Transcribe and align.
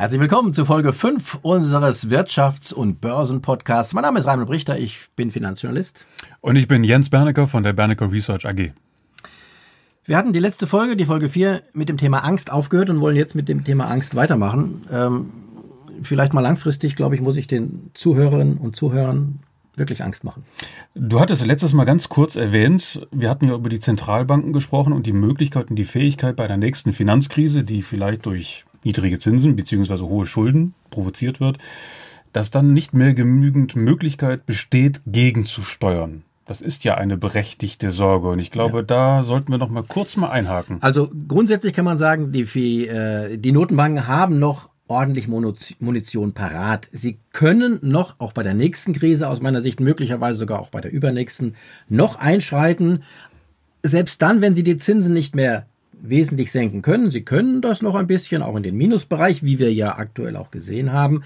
Herzlich 0.00 0.22
willkommen 0.22 0.54
zu 0.54 0.64
Folge 0.64 0.94
5 0.94 1.40
unseres 1.42 2.08
Wirtschafts- 2.08 2.72
und 2.72 3.02
Börsenpodcasts. 3.02 3.92
Mein 3.92 4.00
Name 4.00 4.18
ist 4.18 4.24
Raimund 4.24 4.48
Richter, 4.48 4.78
ich 4.78 5.10
bin 5.14 5.30
Finanzjournalist. 5.30 6.06
Und 6.40 6.56
ich 6.56 6.66
bin 6.68 6.84
Jens 6.84 7.10
Bernecker 7.10 7.46
von 7.46 7.62
der 7.62 7.74
Bernecker 7.74 8.10
Research 8.10 8.46
AG. 8.46 8.72
Wir 10.06 10.16
hatten 10.16 10.32
die 10.32 10.38
letzte 10.38 10.66
Folge, 10.66 10.96
die 10.96 11.04
Folge 11.04 11.28
4, 11.28 11.64
mit 11.74 11.90
dem 11.90 11.98
Thema 11.98 12.20
Angst 12.20 12.50
aufgehört 12.50 12.88
und 12.88 13.00
wollen 13.00 13.14
jetzt 13.14 13.34
mit 13.34 13.46
dem 13.50 13.62
Thema 13.62 13.90
Angst 13.90 14.14
weitermachen. 14.14 14.86
Ähm, 14.90 15.32
vielleicht 16.02 16.32
mal 16.32 16.40
langfristig, 16.40 16.96
glaube 16.96 17.14
ich, 17.14 17.20
muss 17.20 17.36
ich 17.36 17.46
den 17.46 17.90
Zuhörerinnen 17.92 18.56
und 18.56 18.74
Zuhörern 18.74 19.40
wirklich 19.76 20.02
Angst 20.02 20.24
machen. 20.24 20.44
Du 20.94 21.20
hattest 21.20 21.44
letztes 21.44 21.74
Mal 21.74 21.84
ganz 21.84 22.08
kurz 22.08 22.36
erwähnt, 22.36 23.06
wir 23.12 23.28
hatten 23.28 23.48
ja 23.48 23.54
über 23.54 23.68
die 23.68 23.80
Zentralbanken 23.80 24.54
gesprochen 24.54 24.94
und 24.94 25.06
die 25.06 25.12
Möglichkeit 25.12 25.68
und 25.68 25.76
die 25.76 25.84
Fähigkeit 25.84 26.36
bei 26.36 26.46
der 26.46 26.56
nächsten 26.56 26.94
Finanzkrise, 26.94 27.64
die 27.64 27.82
vielleicht 27.82 28.24
durch 28.24 28.64
niedrige 28.84 29.18
Zinsen 29.18 29.56
bzw. 29.56 30.02
hohe 30.02 30.26
Schulden 30.26 30.74
provoziert 30.90 31.40
wird, 31.40 31.58
dass 32.32 32.50
dann 32.50 32.72
nicht 32.72 32.94
mehr 32.94 33.14
genügend 33.14 33.76
Möglichkeit 33.76 34.46
besteht, 34.46 35.00
gegenzusteuern. 35.06 36.22
Das 36.46 36.62
ist 36.62 36.82
ja 36.82 36.96
eine 36.96 37.16
berechtigte 37.16 37.92
Sorge 37.92 38.28
und 38.28 38.40
ich 38.40 38.50
glaube, 38.50 38.78
ja. 38.78 38.82
da 38.82 39.22
sollten 39.22 39.52
wir 39.52 39.58
noch 39.58 39.68
mal 39.68 39.84
kurz 39.86 40.16
mal 40.16 40.30
einhaken. 40.30 40.78
Also 40.80 41.08
grundsätzlich 41.28 41.74
kann 41.74 41.84
man 41.84 41.96
sagen, 41.96 42.32
die, 42.32 42.88
äh, 42.88 43.36
die 43.36 43.52
Notenbanken 43.52 44.08
haben 44.08 44.40
noch 44.40 44.68
ordentlich 44.90 45.28
Munition 45.28 46.32
parat. 46.32 46.88
Sie 46.90 47.20
können 47.32 47.78
noch, 47.82 48.16
auch 48.18 48.32
bei 48.32 48.42
der 48.42 48.54
nächsten 48.54 48.92
Krise 48.92 49.28
aus 49.28 49.40
meiner 49.40 49.60
Sicht, 49.60 49.78
möglicherweise 49.78 50.40
sogar 50.40 50.58
auch 50.58 50.70
bei 50.70 50.80
der 50.80 50.90
übernächsten, 50.90 51.54
noch 51.88 52.16
einschreiten. 52.16 53.04
Selbst 53.84 54.20
dann, 54.20 54.40
wenn 54.40 54.56
sie 54.56 54.64
die 54.64 54.78
Zinsen 54.78 55.14
nicht 55.14 55.36
mehr 55.36 55.66
wesentlich 56.02 56.52
senken 56.52 56.82
können. 56.82 57.10
Sie 57.10 57.22
können 57.22 57.60
das 57.60 57.82
noch 57.82 57.94
ein 57.94 58.06
bisschen, 58.06 58.42
auch 58.42 58.56
in 58.56 58.62
den 58.62 58.76
Minusbereich, 58.76 59.42
wie 59.42 59.58
wir 59.58 59.72
ja 59.72 59.96
aktuell 59.96 60.36
auch 60.36 60.50
gesehen 60.50 60.92
haben. 60.92 61.22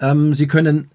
Ähm, 0.00 0.34
Sie 0.34 0.46
können 0.46 0.88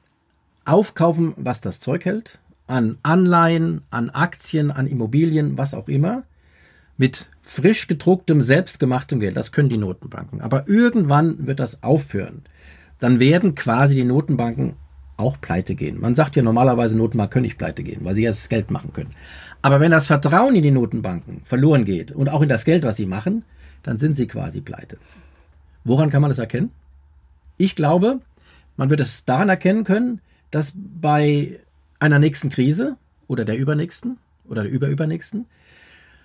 aufkaufen, 0.66 1.34
was 1.36 1.62
das 1.62 1.80
Zeug 1.80 2.06
hält, 2.06 2.40
an 2.68 2.98
Anleihen, 3.04 3.82
an 3.90 4.10
Aktien, 4.10 4.72
an 4.72 4.88
Immobilien, 4.88 5.58
was 5.58 5.74
auch 5.74 5.88
immer, 5.88 6.24
mit 6.98 7.28
frisch 7.42 7.88
gedrucktem, 7.88 8.42
selbstgemachtem 8.42 9.20
Geld. 9.20 9.36
Das 9.36 9.52
können 9.52 9.70
die 9.70 9.78
Notenbanken. 9.78 10.42
Aber 10.42 10.68
irgendwann 10.68 11.46
wird 11.46 11.60
das 11.60 11.84
aufhören. 11.84 12.44
Dann 13.00 13.20
werden 13.20 13.56
quasi 13.56 13.96
die 13.96 14.06
Notenbanken 14.06 14.76
auch 15.24 15.40
pleite 15.40 15.76
gehen. 15.76 16.00
Man 16.00 16.16
sagt 16.16 16.36
ja 16.36 16.44
normalerweise, 16.44 16.98
Notenbanken 16.98 17.34
können 17.34 17.44
nicht 17.46 17.58
pleite 17.58 17.84
gehen, 17.84 18.02
weil 18.04 18.16
sie 18.16 18.24
jetzt 18.24 18.50
Geld 18.50 18.70
machen 18.70 18.92
können. 18.94 19.12
Aber 19.62 19.80
wenn 19.80 19.92
das 19.92 20.08
Vertrauen 20.08 20.56
in 20.56 20.64
die 20.64 20.72
Notenbanken 20.72 21.42
verloren 21.46 21.86
geht 21.86 22.12
und 22.12 22.30
auch 22.30 22.42
in 22.42 22.50
das 22.50 22.66
Geld, 22.66 22.84
was 22.84 22.98
sie 22.98 23.06
machen, 23.06 23.44
dann 23.82 23.98
sind 23.98 24.18
sie 24.18 24.28
quasi 24.28 24.62
pleite. 24.62 24.98
Woran 25.86 26.10
kann 26.10 26.22
man 26.22 26.30
das 26.30 26.40
erkennen? 26.40 26.72
Ich 27.58 27.76
glaube, 27.76 28.20
man 28.78 28.90
wird 28.90 29.00
es 29.00 29.26
daran 29.26 29.50
erkennen 29.50 29.84
können, 29.86 30.22
dass 30.52 30.74
bei 30.76 31.60
einer 32.00 32.20
nächsten 32.20 32.50
Krise 32.50 32.98
oder 33.28 33.46
der 33.46 33.58
übernächsten 33.58 34.18
oder 34.46 34.64
der 34.64 34.72
überübernächsten 34.72 35.46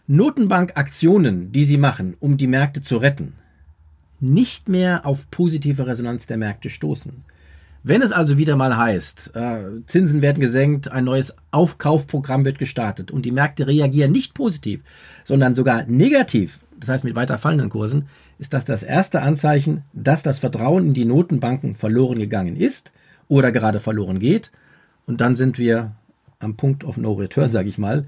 Notenbankaktionen, 0.06 1.52
die 1.52 1.64
sie 1.64 1.76
machen, 1.76 2.16
um 2.18 2.38
die 2.38 2.46
Märkte 2.46 2.80
zu 2.80 2.96
retten, 2.96 3.34
nicht 4.20 4.68
mehr 4.68 5.06
auf 5.06 5.30
positive 5.30 5.86
Resonanz 5.86 6.26
der 6.26 6.38
Märkte 6.38 6.70
stoßen. 6.70 7.24
Wenn 7.88 8.02
es 8.02 8.12
also 8.12 8.36
wieder 8.36 8.54
mal 8.54 8.76
heißt, 8.76 9.30
äh, 9.34 9.60
Zinsen 9.86 10.20
werden 10.20 10.40
gesenkt, 10.40 10.92
ein 10.92 11.04
neues 11.04 11.34
Aufkaufprogramm 11.52 12.44
wird 12.44 12.58
gestartet 12.58 13.10
und 13.10 13.24
die 13.24 13.30
Märkte 13.30 13.66
reagieren 13.66 14.12
nicht 14.12 14.34
positiv, 14.34 14.82
sondern 15.24 15.54
sogar 15.54 15.84
negativ, 15.86 16.60
das 16.78 16.90
heißt 16.90 17.04
mit 17.04 17.14
weiter 17.14 17.38
fallenden 17.38 17.70
Kursen, 17.70 18.10
ist 18.38 18.52
das 18.52 18.66
das 18.66 18.82
erste 18.82 19.22
Anzeichen, 19.22 19.84
dass 19.94 20.22
das 20.22 20.38
Vertrauen 20.38 20.88
in 20.88 20.92
die 20.92 21.06
Notenbanken 21.06 21.76
verloren 21.76 22.18
gegangen 22.18 22.56
ist 22.56 22.92
oder 23.26 23.52
gerade 23.52 23.80
verloren 23.80 24.18
geht. 24.18 24.50
Und 25.06 25.22
dann 25.22 25.34
sind 25.34 25.58
wir 25.58 25.92
am 26.40 26.56
Punkt 26.56 26.84
of 26.84 26.98
No 26.98 27.14
Return, 27.14 27.50
sage 27.50 27.70
ich 27.70 27.78
mal. 27.78 28.04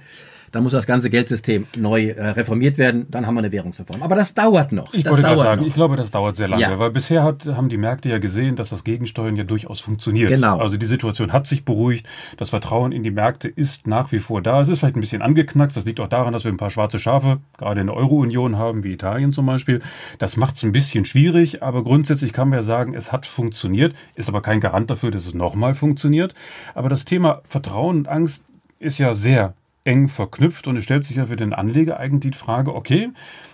Da 0.53 0.61
muss 0.61 0.73
das 0.73 0.87
ganze 0.87 1.11
Geldsystem 1.11 1.67
neu 1.77 2.09
äh, 2.09 2.31
reformiert 2.31 2.77
werden. 2.77 3.07
Dann 3.11 3.27
haben 3.27 3.35
wir 3.35 3.41
eine 3.41 3.53
Währungsreform. 3.53 4.03
Aber 4.03 4.17
das 4.17 4.35
dauert 4.35 4.73
noch. 4.73 4.93
Ich 4.93 5.05
das 5.05 5.13
wollte 5.13 5.23
gerade 5.23 5.41
sagen, 5.41 5.61
noch. 5.61 5.69
ich 5.69 5.75
glaube, 5.75 5.97
das 5.97 6.11
dauert 6.11 6.37
sehr 6.37 6.49
lange. 6.49 6.63
Ja. 6.63 6.79
Weil 6.79 6.91
bisher 6.91 7.23
hat, 7.23 7.47
haben 7.47 7.69
die 7.69 7.77
Märkte 7.77 8.09
ja 8.09 8.19
gesehen, 8.19 8.57
dass 8.57 8.71
das 8.71 8.83
Gegensteuern 8.83 9.37
ja 9.37 9.45
durchaus 9.45 9.81
funktioniert. 9.81 10.29
Genau. 10.29 10.59
Also 10.59 10.77
die 10.77 10.87
Situation 10.87 11.33
hat 11.33 11.47
sich 11.47 11.65
beruhigt. 11.65 12.09
Das 12.37 12.51
Vertrauen 12.51 12.91
in 12.91 13.03
die 13.03 13.11
Märkte 13.11 13.49
ist 13.49 13.87
nach 13.87 14.11
wie 14.11 14.19
vor 14.19 14.43
da. 14.43 14.61
Es 14.61 14.69
ist 14.69 14.81
vielleicht 14.81 14.97
ein 14.97 15.01
bisschen 15.01 15.23
angeknackst. 15.23 15.77
Das 15.77 15.85
liegt 15.85 16.01
auch 16.01 16.09
daran, 16.09 16.33
dass 16.33 16.45
wir 16.45 16.53
ein 16.53 16.57
paar 16.57 16.71
schwarze 16.71 16.99
Schafe 16.99 17.39
gerade 17.57 17.81
in 17.81 17.87
der 17.87 17.97
Euro-Union 17.97 18.59
haben, 18.59 18.83
wie 18.83 18.93
Italien 18.93 19.33
zum 19.33 19.47
Beispiel. 19.47 19.81
Das 20.19 20.37
macht 20.37 20.57
es 20.57 20.63
ein 20.65 20.73
bisschen 20.73 21.05
schwierig. 21.05 21.63
Aber 21.63 21.85
grundsätzlich 21.85 22.33
kann 22.33 22.49
man 22.49 22.59
ja 22.59 22.63
sagen, 22.63 22.95
es 22.95 23.13
hat 23.13 23.25
funktioniert. 23.27 23.95
Ist 24.17 24.29
aber 24.29 24.43
kein 24.43 24.61
Garant 24.61 24.91
dafür, 24.91 25.13
dass 25.13 25.27
es 25.27 25.35
nochmal 25.35 25.75
funktioniert. 25.75 26.35
Aber 26.75 26.89
das 26.89 27.05
Thema 27.05 27.43
Vertrauen 27.49 27.99
und 27.99 28.09
Angst 28.09 28.45
ist 28.81 28.99
ja 28.99 29.15
sehr 29.15 29.55
eng 29.85 30.09
verknüpft 30.09 30.67
und 30.67 30.77
es 30.77 30.85
stellt 30.85 31.05
sich 31.05 31.17
ja 31.17 31.27
für 31.27 31.37
den 31.37 31.53
Anleger 31.53 31.99
eigentlich 31.99 32.33
die 32.33 32.39
Frage, 32.39 32.75
okay, 32.75 33.11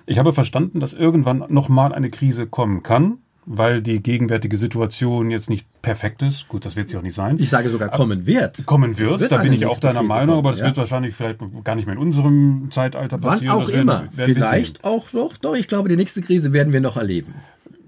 ich 0.06 0.19
habe 0.19 0.32
verstanden, 0.32 0.81
dass 0.81 0.92
irgendwann 0.92 1.44
nochmal 1.48 1.92
eine 1.92 2.10
Krise 2.10 2.47
kommen 2.47 2.82
kann, 2.82 3.19
weil 3.47 3.81
die 3.81 4.03
gegenwärtige 4.03 4.56
Situation 4.56 5.31
jetzt 5.31 5.48
nicht 5.48 5.66
perfekt 5.81 6.22
ist. 6.22 6.48
Gut, 6.48 6.64
das 6.64 6.75
wird 6.75 6.88
sie 6.88 6.97
auch 6.97 7.03
nicht 7.03 7.14
sein. 7.14 7.38
Ich 7.38 7.48
sage 7.48 7.69
sogar 7.70 7.91
kommen 7.91 8.26
wird. 8.26 8.66
Kommen 8.66 8.98
wird, 8.98 9.20
wird 9.20 9.31
da 9.32 9.38
bin 9.38 9.53
ich 9.53 9.64
auch 9.66 9.78
deiner 9.78 10.00
Krise 10.00 10.09
Meinung, 10.09 10.26
kommen, 10.26 10.38
aber 10.38 10.50
das 10.50 10.60
ja. 10.60 10.66
wird 10.66 10.76
wahrscheinlich 10.76 11.14
vielleicht 11.14 11.38
gar 11.62 11.76
nicht 11.76 11.87
mehr 11.87 11.94
in 11.94 12.03
unserem 12.03 12.69
Zeitalter 12.72 13.19
passieren. 13.19 13.56
Wann 13.56 13.62
auch 13.62 13.69
werden, 13.69 13.81
immer. 13.82 14.08
Werden 14.12 14.34
vielleicht 14.34 14.84
auch 14.84 15.10
doch, 15.12 15.37
doch, 15.37 15.54
ich 15.54 15.69
glaube, 15.69 15.88
die 15.88 15.97
nächste 15.97 16.22
Krise 16.22 16.53
werden 16.53 16.72
wir 16.72 16.81
noch 16.81 16.97
erleben. 16.97 17.34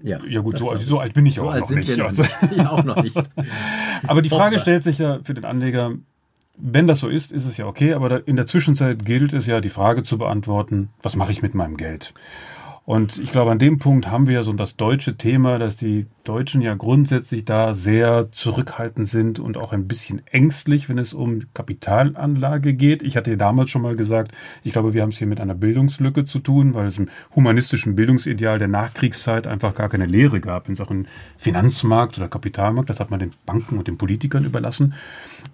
Ja, 0.01 0.19
ja 0.25 0.39
gut, 0.39 0.57
so, 0.57 0.73
so, 0.77 0.99
alt 0.99 1.13
bin 1.13 1.25
ich 1.25 1.35
so 1.35 1.49
auch, 1.49 1.55
noch 1.59 1.69
nicht. 1.71 1.99
Also. 1.99 2.23
ja, 2.55 2.69
auch 2.69 2.83
noch 2.85 3.03
nicht. 3.03 3.17
aber 4.07 4.21
die 4.21 4.29
Frage 4.29 4.59
stellt 4.59 4.83
sich 4.83 4.97
ja 4.97 5.19
für 5.23 5.33
den 5.33 5.43
Anleger, 5.43 5.93
wenn 6.59 6.87
das 6.87 6.99
so 6.99 7.07
ist, 7.07 7.31
ist 7.31 7.45
es 7.45 7.57
ja 7.57 7.65
okay, 7.65 7.93
aber 7.93 8.27
in 8.27 8.35
der 8.35 8.45
Zwischenzeit 8.45 9.05
gilt 9.05 9.33
es 9.33 9.47
ja, 9.47 9.61
die 9.61 9.69
Frage 9.69 10.03
zu 10.03 10.17
beantworten, 10.17 10.89
was 11.01 11.15
mache 11.15 11.31
ich 11.31 11.41
mit 11.41 11.55
meinem 11.55 11.77
Geld? 11.77 12.13
Und 12.89 13.19
ich 13.19 13.31
glaube, 13.31 13.51
an 13.51 13.59
dem 13.59 13.77
Punkt 13.77 14.09
haben 14.09 14.25
wir 14.25 14.33
ja 14.33 14.41
so 14.41 14.51
das 14.51 14.75
deutsche 14.75 15.15
Thema, 15.15 15.59
dass 15.59 15.77
die 15.77 16.07
Deutschen 16.23 16.59
ja 16.59 16.73
grundsätzlich 16.73 17.45
da 17.45 17.71
sehr 17.71 18.31
zurückhaltend 18.31 19.07
sind 19.07 19.39
und 19.39 19.57
auch 19.57 19.73
ein 19.73 19.87
bisschen 19.87 20.23
ängstlich, 20.25 20.89
wenn 20.89 20.97
es 20.97 21.13
um 21.13 21.43
Kapitalanlage 21.53 22.73
geht. 22.73 23.03
Ich 23.03 23.15
hatte 23.15 23.29
ja 23.29 23.37
damals 23.37 23.69
schon 23.69 23.83
mal 23.83 23.95
gesagt, 23.95 24.31
ich 24.63 24.71
glaube, 24.71 24.95
wir 24.95 25.03
haben 25.03 25.09
es 25.09 25.19
hier 25.19 25.27
mit 25.27 25.39
einer 25.39 25.53
Bildungslücke 25.53 26.25
zu 26.25 26.39
tun, 26.39 26.73
weil 26.73 26.87
es 26.87 26.97
im 26.97 27.09
humanistischen 27.35 27.95
Bildungsideal 27.95 28.57
der 28.57 28.67
Nachkriegszeit 28.67 29.45
einfach 29.45 29.75
gar 29.75 29.89
keine 29.89 30.07
Lehre 30.07 30.39
gab 30.39 30.67
in 30.67 30.73
Sachen 30.73 31.07
Finanzmarkt 31.37 32.17
oder 32.17 32.27
Kapitalmarkt. 32.27 32.89
Das 32.89 32.99
hat 32.99 33.11
man 33.11 33.19
den 33.19 33.29
Banken 33.45 33.77
und 33.77 33.87
den 33.87 33.99
Politikern 33.99 34.45
überlassen. 34.45 34.95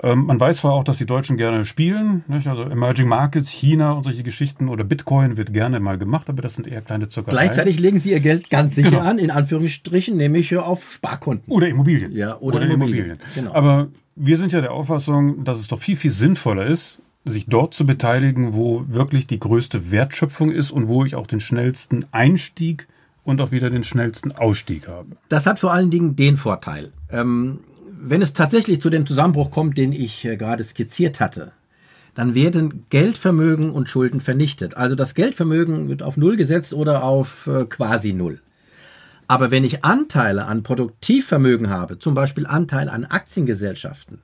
Ähm, 0.01 0.25
man 0.25 0.39
weiß 0.39 0.59
zwar 0.59 0.71
auch, 0.71 0.85
dass 0.85 0.99
die 0.99 1.05
Deutschen 1.05 1.35
gerne 1.35 1.65
spielen, 1.65 2.23
nicht? 2.27 2.47
also 2.47 2.63
Emerging 2.63 3.09
Markets, 3.09 3.49
China 3.49 3.91
und 3.91 4.03
solche 4.03 4.23
Geschichten 4.23 4.69
oder 4.69 4.85
Bitcoin 4.85 5.35
wird 5.35 5.51
gerne 5.51 5.81
mal 5.81 5.97
gemacht, 5.97 6.29
aber 6.29 6.41
das 6.41 6.53
sind 6.53 6.65
eher 6.65 6.81
kleine 6.81 7.09
Zucker 7.09 7.24
Zockerei. 7.25 7.45
Gleichzeitig 7.45 7.79
legen 7.79 7.99
sie 7.99 8.11
ihr 8.11 8.19
Geld 8.19 8.49
ganz 8.49 8.75
sicher 8.75 8.91
genau. 8.91 9.01
an, 9.03 9.17
in 9.17 9.31
Anführungsstrichen, 9.31 10.15
nämlich 10.15 10.55
auf 10.55 10.91
Sparkonten. 10.91 11.51
Oder 11.51 11.67
Immobilien. 11.67 12.11
Ja, 12.11 12.37
oder, 12.37 12.57
oder 12.57 12.65
Immobilien. 12.65 13.05
Immobilien. 13.05 13.19
Genau. 13.35 13.53
Aber 13.53 13.87
wir 14.15 14.37
sind 14.37 14.53
ja 14.53 14.61
der 14.61 14.71
Auffassung, 14.71 15.43
dass 15.43 15.59
es 15.59 15.67
doch 15.67 15.79
viel, 15.79 15.97
viel 15.97 16.11
sinnvoller 16.11 16.65
ist, 16.65 17.01
sich 17.25 17.47
dort 17.47 17.73
zu 17.73 17.85
beteiligen, 17.85 18.53
wo 18.53 18.85
wirklich 18.87 19.27
die 19.27 19.39
größte 19.39 19.91
Wertschöpfung 19.91 20.51
ist 20.51 20.71
und 20.71 20.87
wo 20.87 21.03
ich 21.03 21.15
auch 21.15 21.27
den 21.27 21.39
schnellsten 21.39 22.05
Einstieg 22.11 22.87
und 23.23 23.41
auch 23.41 23.51
wieder 23.51 23.69
den 23.69 23.83
schnellsten 23.83 24.31
Ausstieg 24.31 24.87
habe. 24.87 25.09
Das 25.29 25.47
hat 25.47 25.59
vor 25.59 25.73
allen 25.73 25.89
Dingen 25.89 26.15
den 26.15 26.37
Vorteil. 26.37 26.91
Ähm, 27.09 27.59
wenn 27.99 28.21
es 28.21 28.33
tatsächlich 28.33 28.81
zu 28.81 28.89
dem 28.91 29.05
Zusammenbruch 29.05 29.49
kommt, 29.49 29.77
den 29.77 29.91
ich 29.91 30.23
äh, 30.25 30.37
gerade 30.37 30.63
skizziert 30.63 31.19
hatte, 31.19 31.51
dann 32.15 32.33
werden 32.33 32.85
Geldvermögen 32.89 33.69
und 33.69 33.89
Schulden 33.89 34.21
vernichtet. 34.21 34.75
Also 34.75 34.95
das 34.95 35.13
Geldvermögen 35.13 35.89
wird 35.89 36.01
auf 36.01 36.17
Null 36.17 36.37
gesetzt 36.37 36.73
oder 36.73 37.03
auf 37.03 37.47
äh, 37.47 37.65
quasi 37.65 38.13
Null. 38.13 38.39
Aber 39.27 39.51
wenn 39.51 39.63
ich 39.63 39.83
Anteile 39.83 40.45
an 40.45 40.63
Produktivvermögen 40.63 41.69
habe, 41.69 41.99
zum 41.99 42.13
Beispiel 42.13 42.45
Anteil 42.45 42.89
an 42.89 43.05
Aktiengesellschaften, 43.05 44.19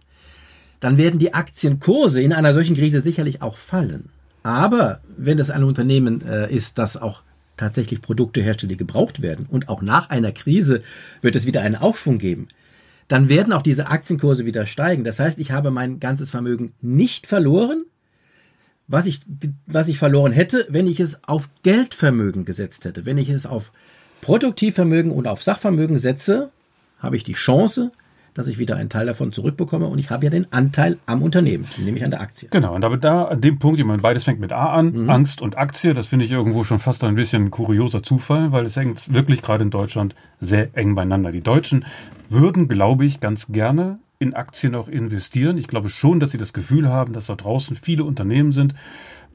dann 0.79 0.97
werden 0.97 1.19
die 1.19 1.33
Aktienkurse 1.33 2.21
in 2.21 2.33
einer 2.33 2.53
solchen 2.53 2.75
Krise 2.75 3.01
sicherlich 3.01 3.41
auch 3.41 3.57
fallen. 3.57 4.09
Aber 4.43 5.01
wenn 5.17 5.37
es 5.37 5.51
ein 5.51 5.63
Unternehmen 5.63 6.21
äh, 6.21 6.51
ist, 6.51 6.77
das 6.77 6.97
auch 6.97 7.21
tatsächlich 7.57 8.01
Produkte 8.01 8.41
herstellt, 8.41 8.71
die 8.71 8.77
gebraucht 8.77 9.21
werden 9.21 9.45
und 9.49 9.69
auch 9.69 9.81
nach 9.81 10.09
einer 10.09 10.31
Krise 10.31 10.81
wird 11.21 11.35
es 11.35 11.45
wieder 11.45 11.61
einen 11.61 11.75
Aufschwung 11.75 12.17
geben, 12.17 12.47
dann 13.11 13.27
werden 13.27 13.51
auch 13.51 13.61
diese 13.61 13.87
Aktienkurse 13.87 14.45
wieder 14.45 14.65
steigen. 14.65 15.03
Das 15.03 15.19
heißt, 15.19 15.37
ich 15.39 15.51
habe 15.51 15.69
mein 15.69 15.99
ganzes 15.99 16.31
Vermögen 16.31 16.73
nicht 16.81 17.27
verloren, 17.27 17.85
was 18.87 19.05
ich, 19.05 19.21
was 19.65 19.89
ich 19.89 19.97
verloren 19.97 20.31
hätte, 20.31 20.65
wenn 20.69 20.87
ich 20.87 20.99
es 20.99 21.23
auf 21.25 21.49
Geldvermögen 21.63 22.45
gesetzt 22.45 22.85
hätte. 22.85 23.05
Wenn 23.05 23.17
ich 23.17 23.29
es 23.29 23.45
auf 23.45 23.71
Produktivvermögen 24.21 25.11
und 25.11 25.27
auf 25.27 25.43
Sachvermögen 25.43 25.99
setze, 25.99 26.51
habe 26.99 27.17
ich 27.17 27.23
die 27.23 27.33
Chance, 27.33 27.91
dass 28.33 28.47
ich 28.47 28.57
wieder 28.57 28.75
einen 28.77 28.89
Teil 28.89 29.05
davon 29.05 29.31
zurückbekomme 29.31 29.87
und 29.87 29.99
ich 29.99 30.09
habe 30.09 30.25
ja 30.25 30.29
den 30.29 30.51
Anteil 30.51 30.97
am 31.05 31.21
Unternehmen, 31.21 31.65
nämlich 31.77 32.03
an 32.03 32.11
der 32.11 32.21
Aktie. 32.21 32.49
Genau, 32.49 32.75
und 32.75 32.83
aber 32.83 32.97
da 32.97 33.25
an 33.25 33.41
dem 33.41 33.59
Punkt, 33.59 33.79
ich 33.79 33.85
meine, 33.85 34.01
beides 34.01 34.23
fängt 34.23 34.39
mit 34.39 34.51
A 34.51 34.73
an, 34.73 34.93
mhm. 34.93 35.09
Angst 35.09 35.41
und 35.41 35.57
Aktie, 35.57 35.93
das 35.93 36.07
finde 36.07 36.25
ich 36.25 36.31
irgendwo 36.31 36.63
schon 36.63 36.79
fast 36.79 37.03
ein 37.03 37.15
bisschen 37.15 37.51
kurioser 37.51 38.03
Zufall, 38.03 38.51
weil 38.51 38.65
es 38.65 38.75
hängt 38.75 39.13
wirklich 39.13 39.41
gerade 39.41 39.63
in 39.63 39.69
Deutschland 39.69 40.15
sehr 40.39 40.69
eng 40.77 40.95
beieinander. 40.95 41.31
Die 41.31 41.41
Deutschen 41.41 41.85
würden, 42.29 42.67
glaube 42.67 43.05
ich, 43.05 43.19
ganz 43.19 43.47
gerne 43.47 43.99
in 44.19 44.33
Aktien 44.33 44.75
auch 44.75 44.87
investieren. 44.87 45.57
Ich 45.57 45.67
glaube 45.67 45.89
schon, 45.89 46.19
dass 46.19 46.31
sie 46.31 46.37
das 46.37 46.53
Gefühl 46.53 46.89
haben, 46.89 47.13
dass 47.13 47.25
da 47.25 47.35
draußen 47.35 47.75
viele 47.75 48.03
Unternehmen 48.03 48.51
sind, 48.53 48.75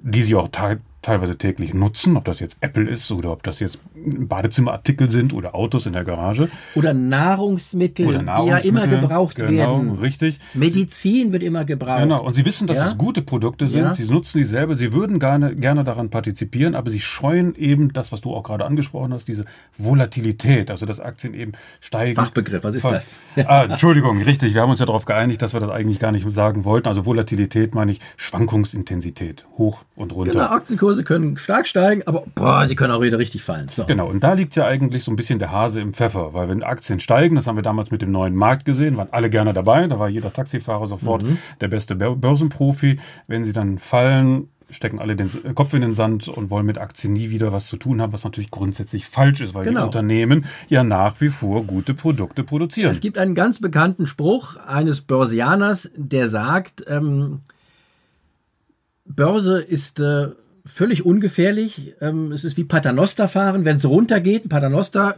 die 0.00 0.22
sie 0.22 0.36
auch 0.36 0.48
teilweise 1.06 1.38
täglich 1.38 1.72
nutzen, 1.72 2.16
ob 2.16 2.24
das 2.24 2.40
jetzt 2.40 2.56
Apple 2.60 2.88
ist 2.90 3.12
oder 3.12 3.30
ob 3.30 3.44
das 3.44 3.60
jetzt 3.60 3.78
Badezimmerartikel 3.94 5.08
sind 5.08 5.32
oder 5.32 5.54
Autos 5.54 5.86
in 5.86 5.92
der 5.92 6.02
Garage. 6.02 6.48
Oder 6.74 6.94
Nahrungsmittel, 6.94 8.06
oder 8.06 8.22
Nahrungsmittel 8.22 8.62
die 8.62 8.68
ja 8.68 8.86
immer 8.88 9.00
gebraucht 9.00 9.36
genau, 9.36 9.52
werden. 9.52 9.88
Genau, 9.90 10.00
richtig. 10.00 10.40
Medizin 10.54 11.30
wird 11.30 11.44
immer 11.44 11.64
gebraucht. 11.64 12.00
Genau, 12.02 12.24
und 12.24 12.34
sie 12.34 12.44
wissen, 12.44 12.66
dass 12.66 12.78
ja? 12.78 12.86
es 12.86 12.98
gute 12.98 13.22
Produkte 13.22 13.68
sind, 13.68 13.82
ja? 13.82 13.92
sie 13.92 14.04
nutzen 14.04 14.38
sie 14.38 14.44
selber, 14.44 14.74
sie 14.74 14.92
würden 14.92 15.20
gerne, 15.20 15.54
gerne 15.54 15.84
daran 15.84 16.10
partizipieren, 16.10 16.74
aber 16.74 16.90
sie 16.90 17.00
scheuen 17.00 17.54
eben 17.54 17.92
das, 17.92 18.10
was 18.10 18.20
du 18.20 18.34
auch 18.34 18.42
gerade 18.42 18.64
angesprochen 18.64 19.12
hast, 19.12 19.28
diese 19.28 19.44
Volatilität, 19.78 20.72
also 20.72 20.86
dass 20.86 20.98
Aktien 20.98 21.34
eben 21.34 21.52
steigen. 21.80 22.16
Fachbegriff, 22.16 22.64
was 22.64 22.74
ist 22.74 22.84
das? 22.84 23.20
ah, 23.46 23.62
Entschuldigung, 23.62 24.20
richtig, 24.22 24.54
wir 24.54 24.62
haben 24.62 24.70
uns 24.70 24.80
ja 24.80 24.86
darauf 24.86 25.04
geeinigt, 25.04 25.40
dass 25.40 25.52
wir 25.52 25.60
das 25.60 25.70
eigentlich 25.70 26.00
gar 26.00 26.10
nicht 26.10 26.28
sagen 26.32 26.64
wollten. 26.64 26.88
Also 26.88 27.06
Volatilität 27.06 27.76
meine 27.76 27.92
ich 27.92 28.00
Schwankungsintensität, 28.16 29.46
hoch 29.56 29.82
und 29.94 30.12
runter. 30.12 30.32
Genau, 30.32 30.46
Aktienkurse 30.46 30.95
Kurse 30.96 31.04
können 31.04 31.36
stark 31.36 31.66
steigen, 31.66 32.02
aber 32.06 32.24
boah, 32.34 32.66
die 32.66 32.74
können 32.74 32.92
auch 32.92 33.02
wieder 33.02 33.18
richtig 33.18 33.42
fallen. 33.42 33.68
So. 33.68 33.84
Genau, 33.84 34.08
und 34.08 34.22
da 34.22 34.32
liegt 34.32 34.56
ja 34.56 34.66
eigentlich 34.66 35.04
so 35.04 35.12
ein 35.12 35.16
bisschen 35.16 35.38
der 35.38 35.50
Hase 35.50 35.80
im 35.80 35.92
Pfeffer, 35.92 36.32
weil 36.32 36.48
wenn 36.48 36.62
Aktien 36.62 37.00
steigen, 37.00 37.36
das 37.36 37.46
haben 37.46 37.56
wir 37.56 37.62
damals 37.62 37.90
mit 37.90 38.02
dem 38.02 38.10
neuen 38.10 38.34
Markt 38.34 38.64
gesehen, 38.64 38.96
waren 38.96 39.08
alle 39.10 39.30
gerne 39.30 39.52
dabei, 39.52 39.86
da 39.86 39.98
war 39.98 40.08
jeder 40.08 40.32
Taxifahrer 40.32 40.86
sofort 40.86 41.22
mhm. 41.22 41.38
der 41.60 41.68
beste 41.68 41.94
Börsenprofi. 41.94 42.98
Wenn 43.26 43.44
sie 43.44 43.52
dann 43.52 43.78
fallen, 43.78 44.48
stecken 44.70 44.98
alle 44.98 45.16
den 45.16 45.30
Kopf 45.54 45.74
in 45.74 45.82
den 45.82 45.94
Sand 45.94 46.28
und 46.28 46.50
wollen 46.50 46.66
mit 46.66 46.78
Aktien 46.78 47.12
nie 47.12 47.30
wieder 47.30 47.52
was 47.52 47.66
zu 47.66 47.76
tun 47.76 48.00
haben, 48.00 48.12
was 48.12 48.24
natürlich 48.24 48.50
grundsätzlich 48.50 49.06
falsch 49.06 49.40
ist, 49.40 49.54
weil 49.54 49.64
genau. 49.64 49.80
die 49.80 49.86
Unternehmen 49.86 50.46
ja 50.68 50.82
nach 50.82 51.20
wie 51.20 51.28
vor 51.28 51.64
gute 51.64 51.94
Produkte 51.94 52.42
produzieren. 52.42 52.90
Es 52.90 53.00
gibt 53.00 53.18
einen 53.18 53.34
ganz 53.34 53.60
bekannten 53.60 54.06
Spruch 54.06 54.56
eines 54.56 55.02
Börsianers, 55.02 55.90
der 55.94 56.28
sagt, 56.28 56.84
ähm, 56.88 57.40
Börse 59.04 59.60
ist 59.60 60.00
äh, 60.00 60.30
völlig 60.66 61.06
ungefährlich. 61.06 61.94
Ähm, 62.00 62.32
es 62.32 62.44
ist 62.44 62.56
wie 62.56 62.64
Paternoster 62.64 63.28
fahren, 63.28 63.64
wenn 63.64 63.76
es 63.76 63.86
runtergeht. 63.86 64.48
Paternoster, 64.48 65.16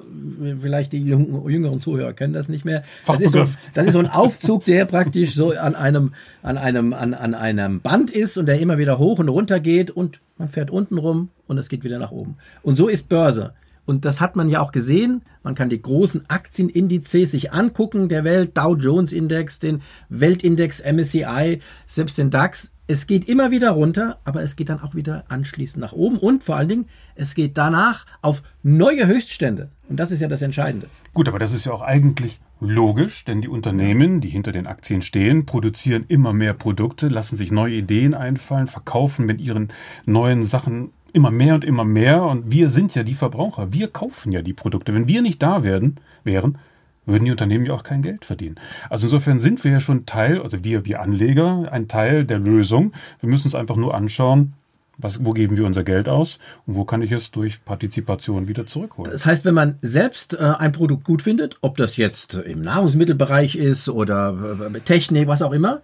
vielleicht 0.61 0.93
die 0.93 1.03
jüngeren 1.03 1.81
Zuhörer 1.81 2.13
kennen 2.13 2.35
das 2.35 2.49
nicht 2.49 2.65
mehr. 2.65 2.83
Das 3.07 3.21
ist, 3.21 3.33
so, 3.33 3.45
das 3.75 3.87
ist 3.87 3.93
so 3.93 3.99
ein 3.99 4.07
Aufzug, 4.07 4.65
der 4.65 4.85
praktisch 4.85 5.35
so 5.35 5.53
an 5.53 5.75
einem, 5.75 6.13
an 6.43 6.59
einem, 6.59 6.93
an, 6.93 7.15
an 7.15 7.35
einem 7.35 7.81
Band 7.81 8.11
ist 8.11 8.39
und 8.39 8.47
der 8.47 8.61
immer 8.61 8.79
wieder 8.79 8.99
hoch 8.99 9.19
und 9.19 9.29
runter 9.29 9.59
geht 9.61 9.91
und 9.91 10.21
man 10.37 10.49
fährt 10.49 10.71
unten 10.71 10.99
rum 10.99 11.31
und 11.47 11.59
es 11.59 11.69
geht 11.69 11.83
wieder 11.83 11.99
nach 11.99 12.13
oben. 12.13 12.37
Und 12.63 12.77
so 12.77 12.89
ist 12.89 13.09
Börse. 13.09 13.55
Und 13.89 14.05
das 14.05 14.21
hat 14.21 14.37
man 14.37 14.51
ja 14.51 14.61
auch 14.61 14.71
gesehen. 14.71 15.23
Man 15.43 15.55
kann 15.55 15.71
die 15.71 15.81
großen 15.81 16.29
Aktienindizes 16.29 17.31
sich 17.31 17.55
angucken, 17.55 18.11
der 18.11 18.23
Welt, 18.23 18.59
Dow 18.59 18.77
Jones 18.77 19.15
Index, 19.15 19.61
den 19.61 19.81
Weltindex 20.11 20.83
MSCI, 20.83 21.61
selbst 21.87 22.19
den 22.19 22.29
DAX. 22.29 22.75
Es 22.87 23.07
geht 23.07 23.27
immer 23.27 23.51
wieder 23.51 23.71
runter, 23.71 24.19
aber 24.25 24.43
es 24.43 24.57
geht 24.57 24.69
dann 24.69 24.81
auch 24.81 24.95
wieder 24.95 25.25
anschließend 25.29 25.81
nach 25.81 25.95
oben 25.95 26.19
und 26.19 26.45
vor 26.45 26.57
allen 26.57 26.69
Dingen, 26.69 26.87
es 27.15 27.35
geht 27.35 27.57
danach 27.57 28.05
auf 28.21 28.43
neue 28.63 29.07
Höchststände. 29.07 29.71
Und 29.89 29.97
das 29.97 30.13
ist 30.13 30.21
ja 30.21 30.29
das 30.29 30.43
Entscheidende. 30.43 30.89
Gut, 31.15 31.27
aber 31.27 31.39
das 31.39 31.55
ist 31.55 31.65
ja 31.65 31.73
auch 31.73 31.81
eigentlich 31.81 32.41
logisch, 32.61 33.25
denn 33.25 33.41
die 33.41 33.49
Unternehmen, 33.49 34.21
die 34.21 34.29
hinter 34.29 34.53
den 34.53 34.67
Aktien 34.67 35.01
stehen, 35.01 35.47
produzieren 35.47 36.05
immer 36.09 36.35
mehr 36.35 36.53
Produkte, 36.53 37.09
lassen 37.09 37.37
sich 37.37 37.53
neue 37.53 37.77
Ideen 37.77 38.15
einfallen, 38.15 38.67
verkaufen 38.67 39.25
mit 39.25 39.41
ihren 39.41 39.69
neuen 40.05 40.45
Sachen 40.45 40.91
immer 41.19 41.31
mehr 41.31 41.55
und 41.55 41.65
immer 41.65 41.85
mehr. 41.85 42.23
Und 42.23 42.51
wir 42.51 42.69
sind 42.69 42.95
ja 42.95 43.03
die 43.03 43.15
Verbraucher. 43.15 43.73
Wir 43.73 43.89
kaufen 43.89 44.33
ja 44.33 44.41
die 44.41 44.55
Produkte. 44.55 44.95
Wenn 44.95 45.09
wir 45.09 45.21
nicht 45.21 45.43
da 45.43 45.65
werden, 45.65 45.97
wären, 46.25 46.59
würden 47.07 47.25
die 47.25 47.31
Unternehmen 47.31 47.67
ja 47.67 47.75
auch 47.75 47.83
kein 47.83 48.03
Geld 48.03 48.25
verdienen. 48.25 48.57
Also 48.89 49.07
insofern 49.07 49.39
sind 49.41 49.65
wir 49.65 49.73
ja 49.73 49.81
schon 49.81 50.07
Teil, 50.07 50.41
also 50.41 50.63
wir, 50.63 50.87
wir 50.87 51.01
Anleger, 51.01 51.69
ein 51.73 51.89
Teil 51.89 52.25
der 52.25 52.39
Lösung. 52.39 52.93
Wir 53.21 53.29
müssen 53.29 53.47
uns 53.47 53.55
einfach 53.55 53.77
nur 53.77 53.95
anschauen, 53.95 54.53
was, 54.99 55.25
wo 55.25 55.33
geben 55.33 55.57
wir 55.57 55.65
unser 55.65 55.85
Geld 55.85 56.09
aus 56.09 56.39
und 56.67 56.75
wo 56.75 56.85
kann 56.85 57.03
ich 57.03 57.13
es 57.13 57.31
durch 57.31 57.65
Partizipation 57.65 58.49
wieder 58.49 58.67
zurückholen? 58.67 59.11
Das 59.13 59.25
heißt, 59.25 59.45
wenn 59.45 59.55
man 59.55 59.79
selbst 59.81 60.35
äh, 60.35 60.39
ein 60.59 60.73
Produkt 60.73 61.05
gut 61.05 61.23
findet, 61.23 61.57
ob 61.61 61.77
das 61.77 61.97
jetzt 61.97 62.35
im 62.35 62.61
Nahrungsmittelbereich 62.61 63.57
ist 63.57 63.89
oder 63.89 64.69
äh, 64.75 64.81
Technik, 64.81 65.29
was 65.29 65.41
auch 65.41 65.53
immer, 65.53 65.83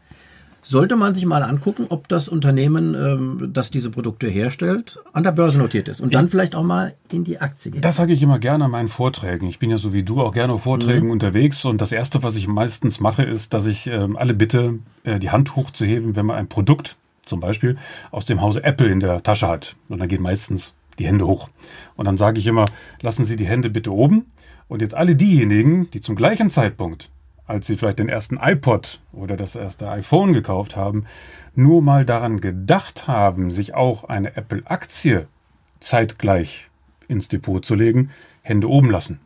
sollte 0.65 0.97
man 0.97 1.15
sich 1.15 1.27
mal 1.27 1.43
angucken, 1.43 1.87
ob 1.91 2.09
das 2.09 2.29
Unternehmen, 2.29 2.95
ähm, 2.95 3.51
das 3.53 3.71
diese 3.71 3.91
Produkte 3.91 4.29
herstellt, 4.29 4.99
an 5.13 5.23
der 5.23 5.33
Börse 5.33 5.59
notiert 5.59 5.89
ist 5.89 6.01
und 6.01 6.15
dann 6.15 6.29
vielleicht 6.29 6.55
auch 6.57 6.65
mal 6.65 6.95
in 7.13 7.23
die 7.23 7.41
Aktie 7.41 7.71
geht. 7.71 7.85
Das 7.85 7.97
sage 7.97 8.13
ich 8.13 8.23
immer 8.23 8.39
gerne 8.39 8.65
an 8.65 8.71
meinen 8.71 8.89
Vorträgen. 8.89 9.47
Ich 9.47 9.59
bin 9.59 9.71
ja 9.71 9.79
so 9.79 9.93
wie 9.93 10.03
du 10.03 10.21
auch 10.21 10.33
gerne 10.33 10.55
auf 10.55 10.63
Vorträgen 10.63 11.07
mhm. 11.07 11.13
unterwegs 11.13 11.65
und 11.65 11.81
das 11.81 11.93
Erste, 11.93 12.23
was 12.23 12.37
ich 12.37 12.49
meistens 12.49 12.99
mache, 12.99 13.23
ist, 13.23 13.55
dass 13.55 13.67
ich 13.67 13.87
ähm, 13.87 14.17
alle 14.17 14.35
bitte, 14.35 14.79
äh, 15.05 15.19
die 15.19 15.31
Hand 15.31 15.55
hochzuheben, 15.55 16.17
wenn 16.17 16.27
man 16.27 16.37
ein 16.37 16.49
Produkt 16.49 16.97
zum 17.27 17.41
Beispiel 17.41 17.77
aus 18.11 18.27
dem 18.27 18.41
Hause 18.41 18.65
Apple 18.65 18.89
in 18.89 19.01
der 19.01 19.23
Tasche 19.23 19.49
hat. 19.49 19.77
Und 19.89 20.01
dann 20.01 20.09
gehen 20.09 20.23
meistens 20.23 20.75
die 20.99 21.07
Hände 21.07 21.27
hoch. 21.27 21.49
Und 21.97 22.07
dann 22.07 22.17
sage 22.17 22.39
ich 22.39 22.47
immer, 22.47 22.67
lassen 23.01 23.25
Sie 23.25 23.37
die 23.37 23.47
Hände 23.47 23.71
bitte 23.71 23.93
oben. 23.93 24.27
Und 24.69 24.81
jetzt 24.81 24.95
alle 24.95 25.15
diejenigen, 25.15 25.91
die 25.91 26.01
zum 26.01 26.17
gleichen 26.17 26.51
Zeitpunkt 26.51 27.11
als 27.46 27.67
sie 27.67 27.76
vielleicht 27.76 27.99
den 27.99 28.08
ersten 28.08 28.38
iPod 28.41 29.00
oder 29.12 29.37
das 29.37 29.55
erste 29.55 29.88
iPhone 29.91 30.32
gekauft 30.32 30.76
haben, 30.76 31.05
nur 31.55 31.82
mal 31.82 32.05
daran 32.05 32.41
gedacht 32.41 33.06
haben, 33.06 33.50
sich 33.50 33.75
auch 33.75 34.05
eine 34.05 34.37
Apple-Aktie 34.37 35.29
zeitgleich 35.81 36.70
ins 37.08 37.29
Depot 37.29 37.64
zu 37.64 37.75
legen, 37.75 38.11
Hände 38.43 38.69
oben 38.69 38.91
lassen. 38.91 39.20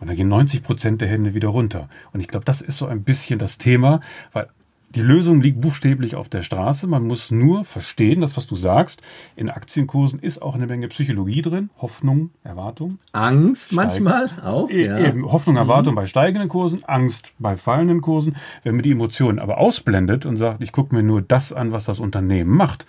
Und 0.00 0.08
dann 0.08 0.16
gehen 0.16 0.28
90 0.28 0.62
Prozent 0.62 1.00
der 1.00 1.08
Hände 1.08 1.34
wieder 1.34 1.48
runter. 1.48 1.88
Und 2.12 2.20
ich 2.20 2.28
glaube, 2.28 2.44
das 2.44 2.60
ist 2.60 2.78
so 2.78 2.86
ein 2.86 3.04
bisschen 3.04 3.38
das 3.38 3.58
Thema, 3.58 4.00
weil 4.32 4.48
die 4.94 5.02
Lösung 5.02 5.40
liegt 5.40 5.60
buchstäblich 5.60 6.14
auf 6.14 6.28
der 6.28 6.42
Straße. 6.42 6.86
Man 6.86 7.04
muss 7.04 7.30
nur 7.30 7.64
verstehen, 7.64 8.20
das, 8.20 8.36
was 8.36 8.46
du 8.46 8.54
sagst. 8.54 9.02
In 9.34 9.50
Aktienkursen 9.50 10.20
ist 10.20 10.40
auch 10.40 10.54
eine 10.54 10.66
Menge 10.66 10.88
Psychologie 10.88 11.42
drin. 11.42 11.70
Hoffnung, 11.78 12.30
Erwartung. 12.44 12.98
Angst 13.12 13.72
Steigen. 13.72 13.76
manchmal 14.04 14.30
auch. 14.42 14.70
E 14.70 14.86
ja. 14.86 14.98
Eben, 14.98 15.30
Hoffnung, 15.30 15.56
Erwartung 15.56 15.94
mhm. 15.94 15.96
bei 15.96 16.06
steigenden 16.06 16.48
Kursen, 16.48 16.84
Angst 16.84 17.32
bei 17.38 17.56
fallenden 17.56 18.02
Kursen. 18.02 18.36
Wenn 18.62 18.76
man 18.76 18.82
die 18.82 18.92
Emotionen 18.92 19.40
aber 19.40 19.58
ausblendet 19.58 20.26
und 20.26 20.36
sagt, 20.36 20.62
ich 20.62 20.72
gucke 20.72 20.94
mir 20.94 21.02
nur 21.02 21.22
das 21.22 21.52
an, 21.52 21.72
was 21.72 21.84
das 21.84 21.98
Unternehmen 21.98 22.50
macht, 22.50 22.86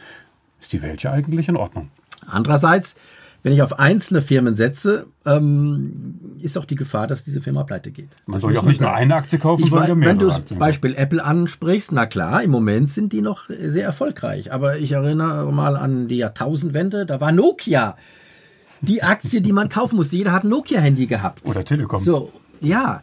ist 0.62 0.74
die 0.74 0.82
Welt 0.82 1.02
ja 1.02 1.12
eigentlich 1.12 1.50
in 1.50 1.58
Ordnung. 1.58 1.90
Andererseits 2.28 2.96
wenn 3.46 3.54
ich 3.54 3.62
auf 3.62 3.78
einzelne 3.78 4.24
Firmen 4.24 4.56
setze, 4.56 5.06
ähm, 5.24 6.16
ist 6.46 6.58
auch 6.58 6.66
die 6.66 6.76
Gefahr, 6.76 7.08
dass 7.08 7.24
diese 7.24 7.42
Firma 7.42 7.64
pleite 7.64 7.92
geht. 7.92 8.10
Man 8.26 8.36
das 8.36 8.44
soll 8.44 8.54
ja 8.54 8.60
auch 8.60 8.66
nicht 8.66 8.80
nur 8.80 8.94
eine 8.94 9.16
Aktie 9.16 9.40
kaufen, 9.40 9.68
sondern 9.68 9.98
mehrere 9.98 10.14
Wenn 10.14 10.20
du 10.20 10.28
das 10.28 10.42
Beispiel 10.42 10.96
Apple 10.96 11.24
ansprichst, 11.24 11.92
na 11.92 12.06
klar, 12.06 12.44
im 12.44 12.52
Moment 12.52 12.90
sind 12.90 13.12
die 13.12 13.22
noch 13.22 13.50
sehr 13.50 13.84
erfolgreich. 13.84 14.54
Aber 14.54 14.78
ich 14.78 14.94
erinnere 14.94 15.52
mal 15.52 15.76
an 15.76 16.08
die 16.08 16.18
Jahrtausendwende, 16.18 17.06
da 17.06 17.20
war 17.20 17.32
Nokia 17.32 17.98
die 18.82 19.04
Aktie, 19.04 19.42
die 19.42 19.52
man 19.52 19.70
kaufen 19.70 19.96
musste. 19.96 20.16
Jeder 20.16 20.32
hat 20.32 20.44
ein 20.44 20.50
Nokia-Handy 20.50 21.08
gehabt. 21.08 21.46
Oder 21.46 21.66
Telekom. 21.66 22.00
So, 22.00 22.32
ja. 22.62 23.02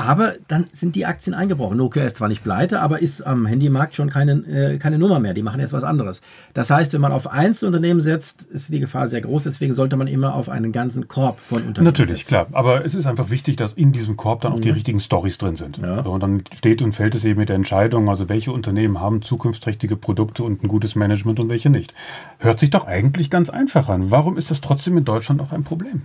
Aber 0.00 0.34
dann 0.46 0.66
sind 0.70 0.94
die 0.94 1.06
Aktien 1.06 1.34
eingebrochen. 1.34 1.76
Nokia 1.76 2.04
ist 2.04 2.18
zwar 2.18 2.28
nicht 2.28 2.44
pleite, 2.44 2.80
aber 2.80 3.02
ist 3.02 3.20
am 3.26 3.46
Handymarkt 3.46 3.96
schon 3.96 4.08
keine, 4.08 4.32
äh, 4.46 4.78
keine 4.78 4.96
Nummer 4.96 5.18
mehr. 5.18 5.34
Die 5.34 5.42
machen 5.42 5.58
jetzt 5.58 5.72
was 5.72 5.82
anderes. 5.82 6.22
Das 6.54 6.70
heißt, 6.70 6.92
wenn 6.92 7.00
man 7.00 7.10
auf 7.10 7.26
Einzelunternehmen 7.26 8.00
setzt, 8.00 8.44
ist 8.44 8.72
die 8.72 8.78
Gefahr 8.78 9.08
sehr 9.08 9.22
groß. 9.22 9.42
Deswegen 9.42 9.74
sollte 9.74 9.96
man 9.96 10.06
immer 10.06 10.36
auf 10.36 10.50
einen 10.50 10.70
ganzen 10.70 11.08
Korb 11.08 11.40
von 11.40 11.62
Unternehmen 11.62 11.86
Natürlich, 11.86 12.20
setzen. 12.20 12.28
klar. 12.28 12.46
Aber 12.52 12.84
es 12.84 12.94
ist 12.94 13.06
einfach 13.06 13.30
wichtig, 13.30 13.56
dass 13.56 13.72
in 13.72 13.90
diesem 13.90 14.16
Korb 14.16 14.42
dann 14.42 14.52
auch 14.52 14.58
mhm. 14.58 14.62
die 14.62 14.70
richtigen 14.70 15.00
Stories 15.00 15.36
drin 15.36 15.56
sind. 15.56 15.78
Ja. 15.78 16.04
So, 16.04 16.12
und 16.12 16.22
dann 16.22 16.44
steht 16.54 16.80
und 16.80 16.92
fällt 16.92 17.16
es 17.16 17.24
eben 17.24 17.40
mit 17.40 17.48
der 17.48 17.56
Entscheidung, 17.56 18.08
also 18.08 18.28
welche 18.28 18.52
Unternehmen 18.52 19.00
haben 19.00 19.20
zukunftsträchtige 19.22 19.96
Produkte 19.96 20.44
und 20.44 20.62
ein 20.62 20.68
gutes 20.68 20.94
Management 20.94 21.40
und 21.40 21.48
welche 21.48 21.70
nicht. 21.70 21.92
Hört 22.38 22.60
sich 22.60 22.70
doch 22.70 22.86
eigentlich 22.86 23.30
ganz 23.30 23.50
einfach 23.50 23.88
an. 23.88 24.12
Warum 24.12 24.36
ist 24.36 24.52
das 24.52 24.60
trotzdem 24.60 24.96
in 24.96 25.04
Deutschland 25.04 25.40
auch 25.40 25.50
ein 25.50 25.64
Problem? 25.64 26.02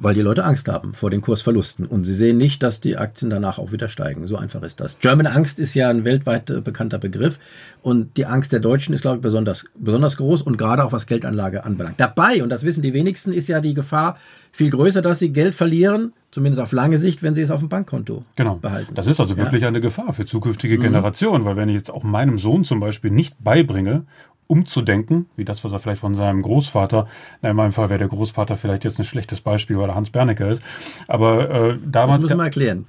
Weil 0.00 0.14
die 0.14 0.22
Leute 0.22 0.44
Angst 0.44 0.68
haben 0.68 0.94
vor 0.94 1.10
den 1.10 1.20
Kursverlusten 1.20 1.84
und 1.84 2.04
sie 2.04 2.14
sehen 2.14 2.38
nicht, 2.38 2.62
dass 2.62 2.80
die 2.80 2.96
Aktien 2.96 3.30
danach 3.30 3.58
auch 3.58 3.70
wieder 3.70 3.88
steigen. 3.88 4.26
So 4.26 4.36
einfach 4.36 4.62
ist 4.62 4.80
das. 4.80 4.98
German 4.98 5.26
Angst 5.26 5.58
ist 5.58 5.74
ja 5.74 5.90
ein 5.90 6.04
weltweit 6.04 6.50
äh, 6.50 6.60
bekannter 6.60 6.98
Begriff 6.98 7.38
und 7.82 8.16
die 8.16 8.26
Angst 8.26 8.52
der 8.52 8.60
Deutschen 8.60 8.94
ist, 8.94 9.02
glaube 9.02 9.18
ich, 9.18 9.22
besonders, 9.22 9.66
besonders 9.74 10.16
groß 10.16 10.42
und 10.42 10.56
gerade 10.56 10.84
auch 10.84 10.92
was 10.92 11.06
Geldanlage 11.06 11.64
anbelangt. 11.64 12.00
Dabei, 12.00 12.42
und 12.42 12.48
das 12.48 12.64
wissen 12.64 12.82
die 12.82 12.94
wenigsten, 12.94 13.32
ist 13.32 13.48
ja 13.48 13.60
die 13.60 13.74
Gefahr 13.74 14.16
viel 14.52 14.70
größer, 14.70 15.02
dass 15.02 15.18
sie 15.18 15.32
Geld 15.32 15.54
verlieren, 15.54 16.12
zumindest 16.30 16.60
auf 16.60 16.72
lange 16.72 16.98
Sicht, 16.98 17.22
wenn 17.22 17.34
sie 17.34 17.42
es 17.42 17.50
auf 17.50 17.60
dem 17.60 17.68
Bankkonto 17.68 18.22
genau. 18.36 18.56
behalten. 18.56 18.94
Das 18.94 19.06
ist 19.06 19.20
also 19.20 19.36
wirklich 19.36 19.62
ja. 19.62 19.68
eine 19.68 19.80
Gefahr 19.80 20.12
für 20.12 20.24
zukünftige 20.24 20.78
mhm. 20.78 20.82
Generationen, 20.82 21.44
weil 21.44 21.56
wenn 21.56 21.68
ich 21.68 21.76
jetzt 21.76 21.90
auch 21.90 22.02
meinem 22.02 22.38
Sohn 22.38 22.64
zum 22.64 22.80
Beispiel 22.80 23.10
nicht 23.10 23.36
beibringe, 23.44 24.06
umzudenken, 24.50 25.26
wie 25.36 25.44
das, 25.44 25.62
was 25.64 25.72
er 25.72 25.78
vielleicht 25.78 26.00
von 26.00 26.14
seinem 26.14 26.42
Großvater, 26.42 27.06
na, 27.42 27.50
in 27.50 27.56
meinem 27.56 27.72
Fall 27.72 27.88
wäre 27.88 27.98
der 27.98 28.08
Großvater 28.08 28.56
vielleicht 28.56 28.84
jetzt 28.84 28.98
ein 28.98 29.04
schlechtes 29.04 29.40
Beispiel, 29.40 29.78
weil 29.78 29.88
er 29.88 29.94
Hans 29.94 30.10
Bernecker 30.10 30.48
ist, 30.48 30.62
aber 31.06 31.50
äh, 31.50 31.78
damals... 31.84 32.22
Das 32.22 32.30
müssen 32.30 32.38
wir 32.38 32.44
erklären. 32.44 32.86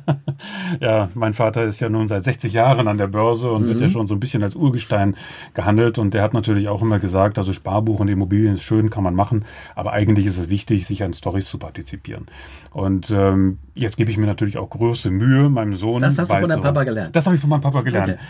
ja, 0.80 1.08
mein 1.14 1.32
Vater 1.32 1.64
ist 1.64 1.80
ja 1.80 1.88
nun 1.88 2.08
seit 2.08 2.24
60 2.24 2.52
Jahren 2.52 2.88
an 2.88 2.98
der 2.98 3.06
Börse 3.06 3.50
und 3.50 3.62
mhm. 3.62 3.68
wird 3.68 3.80
ja 3.80 3.88
schon 3.88 4.06
so 4.06 4.14
ein 4.14 4.20
bisschen 4.20 4.42
als 4.42 4.54
Urgestein 4.54 5.16
gehandelt. 5.54 5.98
Und 5.98 6.14
der 6.14 6.22
hat 6.22 6.34
natürlich 6.34 6.68
auch 6.68 6.82
immer 6.82 6.98
gesagt, 6.98 7.38
also 7.38 7.52
Sparbuch 7.52 8.00
und 8.00 8.08
Immobilien 8.08 8.54
ist 8.54 8.62
schön, 8.62 8.90
kann 8.90 9.04
man 9.04 9.14
machen. 9.14 9.44
Aber 9.74 9.92
eigentlich 9.92 10.26
ist 10.26 10.38
es 10.38 10.48
wichtig, 10.48 10.86
sich 10.86 11.02
an 11.02 11.14
Stories 11.14 11.46
zu 11.46 11.58
partizipieren. 11.58 12.26
Und 12.72 13.10
ähm, 13.10 13.58
jetzt 13.74 13.96
gebe 13.96 14.10
ich 14.10 14.18
mir 14.18 14.26
natürlich 14.26 14.58
auch 14.58 14.70
größte 14.70 15.10
Mühe, 15.10 15.48
meinem 15.48 15.74
Sohn. 15.74 16.02
Das 16.02 16.18
hast 16.18 16.30
du 16.30 16.36
von 16.36 16.48
deinem 16.48 16.62
Papa 16.62 16.84
gelernt. 16.84 17.16
Das 17.16 17.26
habe 17.26 17.36
ich 17.36 17.40
von 17.40 17.50
meinem 17.50 17.60
Papa 17.60 17.82
gelernt. 17.82 18.12
Okay. 18.12 18.20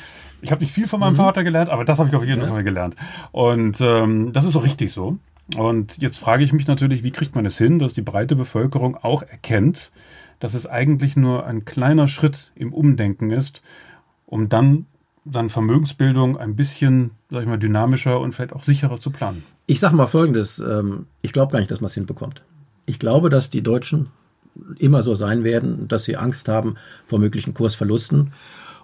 Ich 0.43 0.51
habe 0.51 0.63
nicht 0.63 0.73
viel 0.73 0.87
von 0.87 1.01
meinem 1.01 1.13
mhm. 1.13 1.19
Vater 1.19 1.45
gelernt, 1.45 1.69
aber 1.69 1.85
das 1.85 1.99
habe 1.99 2.09
ich 2.09 2.15
auf 2.15 2.25
jeden 2.25 2.43
ja. 2.43 2.47
Fall 2.47 2.65
gelernt. 2.65 2.97
Und 3.33 3.81
ähm, 3.81 4.33
das 4.33 4.45
ist 4.45 4.57
auch 4.57 4.65
richtig 4.65 4.93
so. 4.93 5.19
Und 5.57 5.99
jetzt 5.99 6.19
frage 6.19 6.45
ich 6.45 6.53
mich 6.53 6.67
natürlich, 6.67 7.03
wie 7.03 7.11
kriegt 7.11 7.35
man 7.35 7.45
es 7.45 7.59
hin, 7.59 7.79
dass 7.79 7.93
die 7.93 8.03
breite 8.03 8.37
Bevölkerung 8.37 8.97
auch 8.97 9.23
erkennt, 9.23 9.91
dass 10.39 10.55
es 10.55 10.67
eigentlich 10.67 11.17
nur 11.17 11.45
ein 11.47 11.65
kleiner 11.65 12.09
Schritt 12.09 12.53
im 12.55 12.73
Umdenken 12.73 13.31
ist, 13.31 13.63
um 14.27 14.49
dann 14.49 14.87
dann 15.25 15.51
Vermögensbildung 15.51 16.39
ein 16.39 16.57
bisschen, 16.57 17.11
sag 17.31 17.43
ich 17.43 17.49
mal, 17.49 17.59
dynamischer 17.59 18.21
und 18.21 18.33
vielleicht 18.33 18.55
auch 18.55 18.63
sicherer 18.63 18.99
zu 18.99 19.11
planen. 19.11 19.45
Ich 19.67 19.81
sage 19.81 19.95
mal 19.95 20.07
Folgendes: 20.07 20.61
ähm, 20.61 21.07
Ich 21.21 21.33
glaube 21.33 21.53
gar 21.53 21.59
nicht, 21.59 21.71
dass 21.71 21.81
man 21.81 21.87
es 21.87 21.95
hinbekommt. 21.95 22.43
Ich 22.87 22.99
glaube, 22.99 23.29
dass 23.29 23.51
die 23.51 23.63
Deutschen 23.63 24.09
immer 24.79 25.03
so 25.03 25.15
sein 25.15 25.45
werden, 25.45 25.89
dass 25.89 26.05
sie 26.05 26.17
Angst 26.17 26.49
haben 26.49 26.77
vor 27.07 27.19
möglichen 27.19 27.55
Kursverlusten 27.55 28.33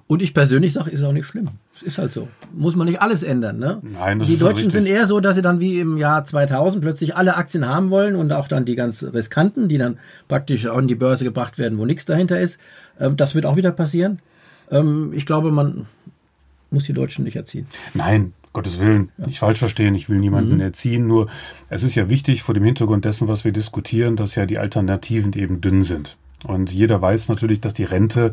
und 0.09 0.23
ich 0.23 0.35
persönlich 0.35 0.73
sage, 0.73 0.91
ist 0.91 1.03
auch 1.03 1.13
nicht 1.13 1.27
schlimm. 1.27 1.49
Ist 1.83 1.99
halt 1.99 2.13
so. 2.13 2.29
Muss 2.55 2.77
man 2.77 2.87
nicht 2.87 3.03
alles 3.03 3.25
ändern. 3.25 3.59
Ne? 3.59 3.79
Nein, 3.83 4.21
das 4.21 4.29
die 4.29 4.37
Deutschen 4.37 4.71
sind 4.71 4.87
eher 4.87 5.07
so, 5.07 5.19
dass 5.19 5.35
sie 5.35 5.43
dann 5.43 5.59
wie 5.59 5.81
im 5.81 5.97
Jahr 5.99 6.25
2000 6.25 6.81
plötzlich 6.81 7.17
alle 7.17 7.37
Aktien 7.37 7.67
haben 7.67 7.91
wollen 7.91 8.15
und 8.15 8.33
auch 8.33 8.47
dann 8.47 8.65
die 8.65 8.77
ganz 8.77 9.03
riskanten, 9.03 9.69
die 9.69 9.79
dann 9.79 9.99
praktisch 10.29 10.67
an 10.67 10.87
die 10.87 10.95
Börse 10.95 11.25
gebracht 11.25 11.59
werden, 11.59 11.79
wo 11.79 11.85
nichts 11.85 12.05
dahinter 12.05 12.39
ist. 12.39 12.61
Ähm, 13.01 13.17
das 13.17 13.35
wird 13.35 13.47
auch 13.47 13.57
wieder 13.57 13.73
passieren. 13.73 14.21
Ähm, 14.71 15.13
ich 15.13 15.27
glaube, 15.27 15.51
man 15.51 15.87
muss 16.71 16.85
die 16.85 16.93
Deutschen 16.93 17.25
nicht 17.25 17.37
erziehen. 17.37 17.67
Nein, 17.95 18.33
Gottes 18.53 18.79
Willen, 18.79 19.11
ja. 19.19 19.27
nicht 19.27 19.41
falsch 19.41 19.59
verstehen, 19.59 19.95
ich 19.97 20.09
will 20.09 20.19
niemanden 20.19 20.55
mhm. 20.55 20.61
erziehen, 20.61 21.07
nur 21.07 21.29
es 21.69 21.83
ist 21.83 21.97
ja 21.97 22.09
wichtig 22.09 22.43
vor 22.43 22.55
dem 22.55 22.65
Hintergrund 22.65 23.05
dessen, 23.05 23.27
was 23.27 23.45
wir 23.45 23.53
diskutieren, 23.53 24.15
dass 24.15 24.37
ja 24.37 24.47
die 24.47 24.59
Alternativen 24.59 25.33
eben 25.33 25.61
dünn 25.61 25.83
sind. 25.83 26.17
Und 26.45 26.73
jeder 26.73 27.03
weiß 27.03 27.29
natürlich, 27.29 27.61
dass 27.61 27.75
die 27.75 27.85
Rente 27.85 28.33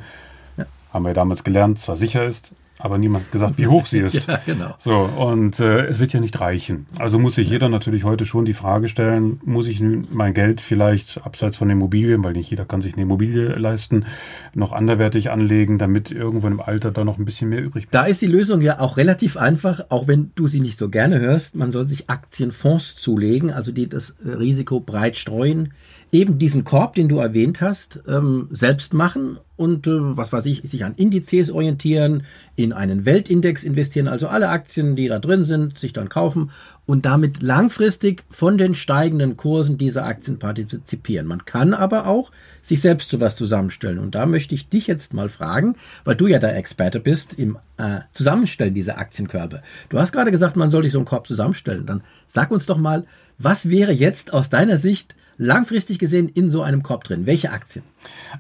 haben 0.94 1.06
wir 1.06 1.14
damals 1.14 1.44
gelernt, 1.44 1.80
zwar 1.80 1.98
sicher 1.98 2.24
ist, 2.26 2.52
aber 2.78 2.98
niemand 2.98 3.26
hat 3.26 3.32
gesagt, 3.32 3.58
wie 3.58 3.68
hoch 3.68 3.86
sie 3.88 4.00
ist. 4.02 4.28
ja, 4.28 4.40
genau. 4.46 4.76
So, 4.78 4.96
und 4.96 5.60
äh, 5.60 5.86
es 5.86 6.00
wird 6.00 6.14
ja 6.14 6.20
nicht 6.20 6.40
reichen. 6.40 6.86
Also 7.00 7.18
muss 7.18 7.36
sich 7.36 7.50
jeder 7.50 7.68
natürlich 7.70 8.04
heute 8.04 8.26
schon 8.26 8.46
die 8.46 8.54
Frage 8.54 8.88
stellen, 8.88 9.40
muss 9.44 9.68
ich 9.68 9.82
mein 9.82 10.34
Geld 10.34 10.62
vielleicht 10.62 11.26
abseits 11.26 11.58
von 11.58 11.70
Immobilien, 11.70 12.24
weil 12.24 12.34
nicht 12.34 12.50
jeder 12.50 12.66
kann 12.66 12.82
sich 12.82 12.94
eine 12.94 13.04
Immobilie 13.04 13.56
leisten, 13.56 14.06
noch 14.54 14.72
anderwertig 14.72 15.32
anlegen, 15.32 15.78
damit 15.78 16.12
irgendwo 16.12 16.48
im 16.48 16.62
Alter 16.62 16.92
da 16.92 17.04
noch 17.04 17.18
ein 17.18 17.26
bisschen 17.26 17.50
mehr 17.50 17.64
übrig 17.64 17.90
bleibt. 17.90 17.96
Da 17.96 18.10
ist 18.10 18.22
die 18.22 18.28
Lösung 18.28 18.62
ja 18.62 18.80
auch 18.80 18.98
relativ 18.98 19.38
einfach, 19.38 19.82
auch 19.90 20.08
wenn 20.08 20.32
du 20.36 20.48
sie 20.48 20.62
nicht 20.62 20.78
so 20.78 20.90
gerne 20.90 21.20
hörst. 21.20 21.56
Man 21.56 21.72
soll 21.72 21.88
sich 21.88 22.10
Aktienfonds 22.10 22.96
zulegen, 22.96 23.52
also 23.52 23.72
die 23.72 23.90
das 23.90 24.16
Risiko 24.24 24.80
breit 24.80 25.18
streuen 25.18 25.74
eben 26.14 26.38
diesen 26.38 26.64
Korb, 26.64 26.94
den 26.94 27.10
du 27.10 27.18
erwähnt 27.18 27.60
hast, 27.60 28.04
ähm, 28.08 28.48
selbst 28.52 28.94
machen 28.94 29.40
und 29.56 29.88
äh, 29.88 29.92
was 30.18 30.32
weiß 30.32 30.46
ich, 30.46 30.62
sich 30.62 30.86
an 30.86 30.94
Indizes 30.94 31.50
orientieren, 31.50 32.24
in 32.56 32.72
einen 32.72 33.06
Weltindex 33.06 33.64
investieren, 33.64 34.08
also 34.08 34.28
alle 34.28 34.50
Aktien, 34.50 34.96
die 34.96 35.08
da 35.08 35.18
drin 35.18 35.44
sind, 35.44 35.80
sich 35.80 35.92
dann 35.92 36.10
kaufen 36.10 36.52
und 36.86 37.06
damit 37.06 37.42
langfristig 37.42 38.24
von 38.30 38.58
den 38.58 38.76
steigenden 38.76 39.38
Kursen 39.38 39.78
dieser 39.78 40.06
Aktien 40.06 40.40
partizipieren. 40.40 41.28
Man 41.28 41.46
kann 41.46 41.74
aber 41.74 42.08
auch 42.08 42.32
sich 42.62 42.82
selbst 42.82 43.10
zu 43.10 43.22
was 43.22 43.36
zusammenstellen. 43.36 44.00
Und 44.00 44.16
da 44.16 44.26
möchte 44.26 44.54
ich 44.54 44.68
dich 44.68 44.88
jetzt 44.88 45.14
mal 45.14 45.30
fragen, 45.30 45.76
weil 46.04 46.16
du 46.16 46.28
ja 46.28 46.40
der 46.40 46.56
Experte 46.58 47.00
bist 47.00 47.40
im 47.40 47.58
äh, 47.78 48.02
Zusammenstellen 48.12 48.74
dieser 48.74 48.98
Aktienkörbe. 48.98 49.62
Du 49.90 50.00
hast 50.00 50.12
gerade 50.12 50.32
gesagt, 50.32 50.58
man 50.58 50.70
soll 50.70 50.84
sich 50.84 50.92
so 50.92 51.00
einen 51.00 51.06
Korb 51.06 51.28
zusammenstellen. 51.28 51.86
Dann 51.86 52.04
sag 52.28 52.52
uns 52.52 52.66
doch 52.66 52.78
mal, 52.78 53.06
was 53.38 53.70
wäre 53.70 53.94
jetzt 53.94 54.34
aus 54.34 54.50
deiner 54.50 54.78
Sicht 54.78 55.16
langfristig 55.38 56.00
gesehen 56.00 56.30
in 56.30 56.52
so 56.52 56.62
einem 56.62 56.84
Korb 56.84 57.06
drin? 57.06 57.26
Welche 57.26 57.52
Aktien? 57.52 57.84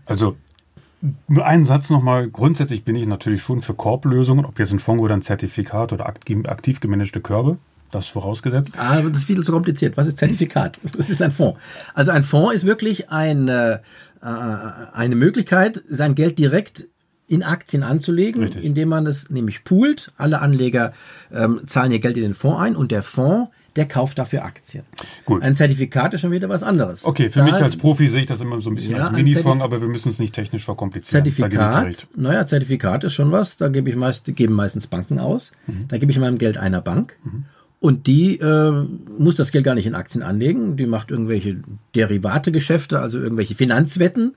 Also 0.06 0.36
nur 1.28 1.46
einen 1.46 1.66
Satz 1.66 1.90
nochmal. 1.90 2.30
Grundsätzlich 2.30 2.84
bin 2.84 2.96
ich 2.96 3.08
natürlich 3.08 3.42
schon 3.42 3.62
für 3.62 3.74
Korblösungen, 3.74 4.46
ob 4.46 4.60
jetzt 4.60 4.72
ein 4.72 4.80
Fonds 4.80 5.04
oder 5.04 5.14
ein 5.14 5.22
Zertifikat 5.22 5.92
oder 5.92 6.06
aktiv 6.06 6.80
gemanagte 6.80 7.20
Körbe. 7.20 7.58
Das 7.94 8.08
vorausgesetzt. 8.08 8.72
Ah, 8.78 9.02
das 9.02 9.20
ist 9.20 9.26
viel 9.26 9.42
zu 9.44 9.52
kompliziert. 9.52 9.98
Was 9.98 10.08
ist 10.08 10.18
Zertifikat? 10.18 10.80
Was 10.98 11.10
ist 11.10 11.22
ein 11.22 11.32
Fonds? 11.32 11.60
Also 11.94 12.12
ein 12.12 12.24
Fonds 12.24 12.56
ist 12.56 12.66
wirklich 12.66 13.12
eine, 13.12 13.82
äh, 14.22 14.26
eine 14.26 15.16
Möglichkeit, 15.16 15.84
sein 15.88 16.16
Geld 16.16 16.40
direkt 16.40 16.88
in 17.28 17.44
Aktien 17.44 17.84
anzulegen, 17.84 18.42
Richtig. 18.42 18.64
indem 18.64 18.90
man 18.90 19.06
es 19.06 19.30
nämlich 19.30 19.64
poolt. 19.64 20.12
Alle 20.18 20.42
Anleger 20.42 20.94
ähm, 21.32 21.62
zahlen 21.68 21.92
ihr 21.92 22.00
Geld 22.00 22.18
in 22.18 22.24
den 22.24 22.34
Fonds 22.34 22.60
ein 22.60 22.76
und 22.76 22.92
der 22.92 23.04
Fonds 23.04 23.50
der 23.76 23.88
kauft 23.88 24.20
dafür 24.20 24.46
Aktien. 24.46 24.84
Gut. 25.26 25.42
Ein 25.42 25.56
Zertifikat 25.56 26.14
ist 26.14 26.22
schon 26.22 26.32
wieder 26.32 26.48
was 26.50 26.62
anderes. 26.64 27.06
Okay, 27.06 27.30
für 27.30 27.40
da, 27.40 27.46
mich 27.46 27.56
als 27.56 27.76
Profi 27.76 28.08
sehe 28.08 28.22
ich 28.22 28.28
das 28.28 28.40
immer 28.42 28.62
so 28.62 28.70
ein 28.70 28.76
bisschen 28.76 28.96
ja, 28.96 29.06
als 29.06 29.12
Minifonds, 29.12 29.64
aber 29.64 29.82
wir 29.82 29.88
müssen 29.88 30.10
es 30.10 30.20
nicht 30.20 30.36
technisch 30.36 30.66
verkomplizieren. 30.66 31.26
Zertifikat, 31.26 32.08
naja, 32.16 32.46
Zertifikat 32.46 33.04
ist 33.04 33.14
schon 33.14 33.32
was, 33.32 33.58
da 33.58 33.70
gebe 33.70 33.90
ich 33.90 33.96
meist, 33.96 34.36
geben 34.36 34.54
meistens 34.54 34.88
Banken 34.88 35.18
aus. 35.18 35.52
Mhm. 35.66 35.88
Da 35.88 35.98
gebe 35.98 36.12
ich 36.12 36.20
meinem 36.20 36.38
Geld 36.38 36.58
einer 36.58 36.82
Bank. 36.82 37.18
Mhm. 37.24 37.46
Und 37.84 38.08
die 38.08 38.40
äh, 38.40 38.72
muss 39.18 39.36
das 39.36 39.52
Geld 39.52 39.66
gar 39.66 39.76
nicht 39.76 39.86
in 39.86 39.94
Aktien 39.94 40.24
anlegen. 40.24 40.78
Die 40.78 40.86
macht 40.86 41.12
irgendwelche 41.12 41.58
Derivate-Geschäfte, 41.96 43.02
also 43.02 43.20
irgendwelche 43.20 43.56
Finanzwetten 43.56 44.36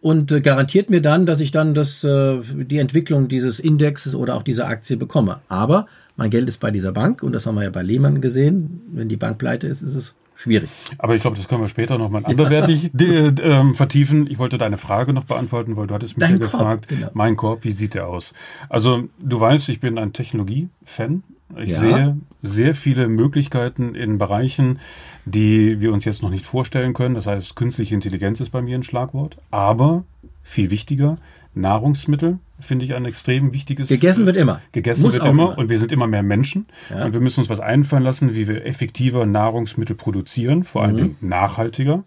und 0.00 0.30
äh, 0.30 0.40
garantiert 0.40 0.88
mir 0.88 1.02
dann, 1.02 1.26
dass 1.26 1.40
ich 1.40 1.50
dann 1.50 1.74
das, 1.74 2.04
äh, 2.04 2.38
die 2.44 2.78
Entwicklung 2.78 3.26
dieses 3.26 3.58
Indexes 3.58 4.14
oder 4.14 4.36
auch 4.36 4.44
dieser 4.44 4.68
Aktie 4.68 4.96
bekomme. 4.96 5.40
Aber 5.48 5.88
mein 6.14 6.30
Geld 6.30 6.48
ist 6.48 6.58
bei 6.58 6.70
dieser 6.70 6.92
Bank 6.92 7.24
und 7.24 7.32
das 7.32 7.44
haben 7.44 7.56
wir 7.56 7.64
ja 7.64 7.70
bei 7.70 7.82
Lehman 7.82 8.20
gesehen. 8.20 8.82
Wenn 8.92 9.08
die 9.08 9.16
Bank 9.16 9.38
pleite 9.38 9.66
ist, 9.66 9.82
ist 9.82 9.96
es 9.96 10.14
schwierig. 10.36 10.70
Aber 10.98 11.16
ich 11.16 11.22
glaube, 11.22 11.36
das 11.36 11.48
können 11.48 11.62
wir 11.62 11.68
später 11.68 11.98
nochmal 11.98 12.24
anderwertig 12.24 12.92
ja. 12.96 13.06
äh, 13.26 13.74
vertiefen. 13.74 14.28
Ich 14.30 14.38
wollte 14.38 14.58
deine 14.58 14.76
Frage 14.76 15.12
noch 15.12 15.24
beantworten, 15.24 15.76
weil 15.76 15.88
du 15.88 15.94
hattest 15.94 16.16
mich 16.16 16.20
Dein 16.24 16.38
ja 16.38 16.46
Korb, 16.46 16.52
gefragt, 16.52 16.86
genau. 16.86 17.10
mein 17.14 17.34
Korb, 17.34 17.64
wie 17.64 17.72
sieht 17.72 17.94
der 17.94 18.06
aus? 18.06 18.32
Also 18.68 19.08
du 19.18 19.40
weißt, 19.40 19.70
ich 19.70 19.80
bin 19.80 19.98
ein 19.98 20.12
Technologie-Fan. 20.12 21.24
Ich 21.56 21.70
ja. 21.70 21.78
sehe 21.78 22.16
sehr 22.42 22.74
viele 22.74 23.08
Möglichkeiten 23.08 23.94
in 23.94 24.18
Bereichen, 24.18 24.78
die 25.24 25.80
wir 25.80 25.92
uns 25.92 26.04
jetzt 26.04 26.22
noch 26.22 26.30
nicht 26.30 26.44
vorstellen 26.44 26.92
können. 26.92 27.14
Das 27.14 27.26
heißt, 27.26 27.56
künstliche 27.56 27.94
Intelligenz 27.94 28.40
ist 28.40 28.50
bei 28.50 28.62
mir 28.62 28.76
ein 28.76 28.82
Schlagwort. 28.82 29.36
Aber 29.50 30.04
viel 30.42 30.70
wichtiger, 30.70 31.18
Nahrungsmittel 31.54 32.38
finde 32.60 32.84
ich 32.84 32.94
ein 32.94 33.04
extrem 33.04 33.52
wichtiges. 33.52 33.88
Gegessen 33.88 34.26
wird 34.26 34.36
immer. 34.36 34.60
Gegessen 34.72 35.02
Muss 35.02 35.14
wird 35.14 35.24
immer, 35.24 35.50
immer 35.50 35.58
und 35.58 35.70
wir 35.70 35.78
sind 35.78 35.92
immer 35.92 36.06
mehr 36.06 36.22
Menschen 36.22 36.66
ja. 36.90 37.04
und 37.04 37.12
wir 37.12 37.20
müssen 37.20 37.40
uns 37.40 37.50
was 37.50 37.60
einfallen 37.60 38.02
lassen, 38.02 38.34
wie 38.34 38.46
wir 38.46 38.64
effektiver 38.66 39.26
Nahrungsmittel 39.26 39.96
produzieren, 39.96 40.64
vor 40.64 40.82
allem 40.82 40.96
mhm. 40.96 41.16
nachhaltiger. 41.20 42.04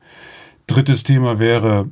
Drittes 0.67 1.03
Thema 1.03 1.39
wäre 1.39 1.89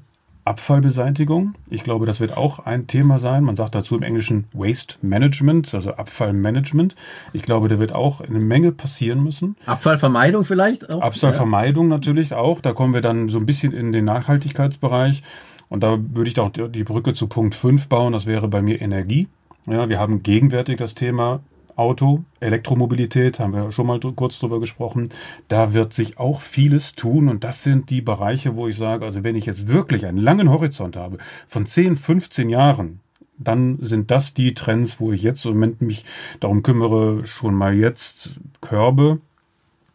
Abfallbeseitigung. 0.48 1.54
Ich 1.70 1.84
glaube, 1.84 2.06
das 2.06 2.20
wird 2.22 2.38
auch 2.38 2.60
ein 2.60 2.88
Thema 2.88 3.20
sein. 3.20 3.44
Man 3.44 3.58
sagt 3.58 3.76
dazu 3.76 3.98
im 3.98 4.04
Englischen 4.04 4.46
Waste 4.54 4.96
Management, 5.02 5.74
also 5.74 5.92
Abfallmanagement. 5.92 6.96
Ich 7.34 7.44
glaube, 7.44 7.68
da 7.68 7.80
wird 7.80 7.92
auch 7.92 8.22
eine 8.22 8.40
Menge 8.40 8.72
passieren 8.72 9.22
müssen. 9.22 9.58
Abfallvermeidung 9.66 10.46
vielleicht 10.46 10.90
auch? 10.90 11.02
Abfallvermeidung 11.02 11.90
ja. 11.90 11.96
natürlich 11.96 12.34
auch. 12.34 12.62
Da 12.62 12.72
kommen 12.72 12.94
wir 12.94 13.02
dann 13.02 13.28
so 13.28 13.40
ein 13.40 13.46
bisschen 13.46 13.74
in 13.74 13.92
den 13.92 14.06
Nachhaltigkeitsbereich. 14.06 15.22
Und 15.70 15.84
da 15.84 15.98
würde 16.00 16.30
ich 16.30 16.40
auch 16.40 16.50
die 16.50 16.84
Brücke 16.86 17.14
zu 17.14 17.28
Punkt 17.28 17.54
5 17.54 17.88
bauen, 17.88 18.14
das 18.14 18.26
wäre 18.26 18.48
bei 18.48 18.62
mir 18.62 18.82
Energie. 18.82 19.28
Ja, 19.66 19.90
wir 19.90 20.00
haben 20.00 20.24
gegenwärtig 20.24 20.78
das 20.78 20.96
Thema 20.96 21.42
Auto, 21.78 22.24
Elektromobilität, 22.40 23.40
haben 23.40 23.54
wir 23.54 23.72
schon 23.72 23.88
mal 23.88 24.00
kurz 24.00 24.40
drüber 24.40 24.60
gesprochen. 24.60 25.10
Da 25.48 25.74
wird 25.74 25.94
sich 25.94 26.18
auch 26.18 26.42
vieles 26.42 26.96
tun 26.96 27.30
und 27.30 27.44
das 27.44 27.64
sind 27.64 27.90
die 27.90 28.02
Bereiche, 28.02 28.56
wo 28.56 28.68
ich 28.68 28.76
sage, 28.76 29.06
also 29.06 29.24
wenn 29.24 29.36
ich 29.36 29.46
jetzt 29.46 29.68
wirklich 29.68 30.06
einen 30.06 30.18
langen 30.18 30.50
Horizont 30.50 30.96
habe 30.96 31.20
von 31.48 31.66
10, 31.66 31.96
15 31.96 32.50
Jahren, 32.50 33.00
dann 33.38 33.78
sind 33.80 34.10
das 34.10 34.34
die 34.34 34.56
Trends, 34.56 35.00
wo 35.00 35.12
ich 35.12 35.22
jetzt 35.22 35.46
im 35.46 35.54
Moment 35.54 35.82
mich 35.82 36.04
darum 36.40 36.64
kümmere, 36.64 37.26
schon 37.26 37.54
mal 37.54 37.76
jetzt 37.76 38.40
Körbe 38.62 39.20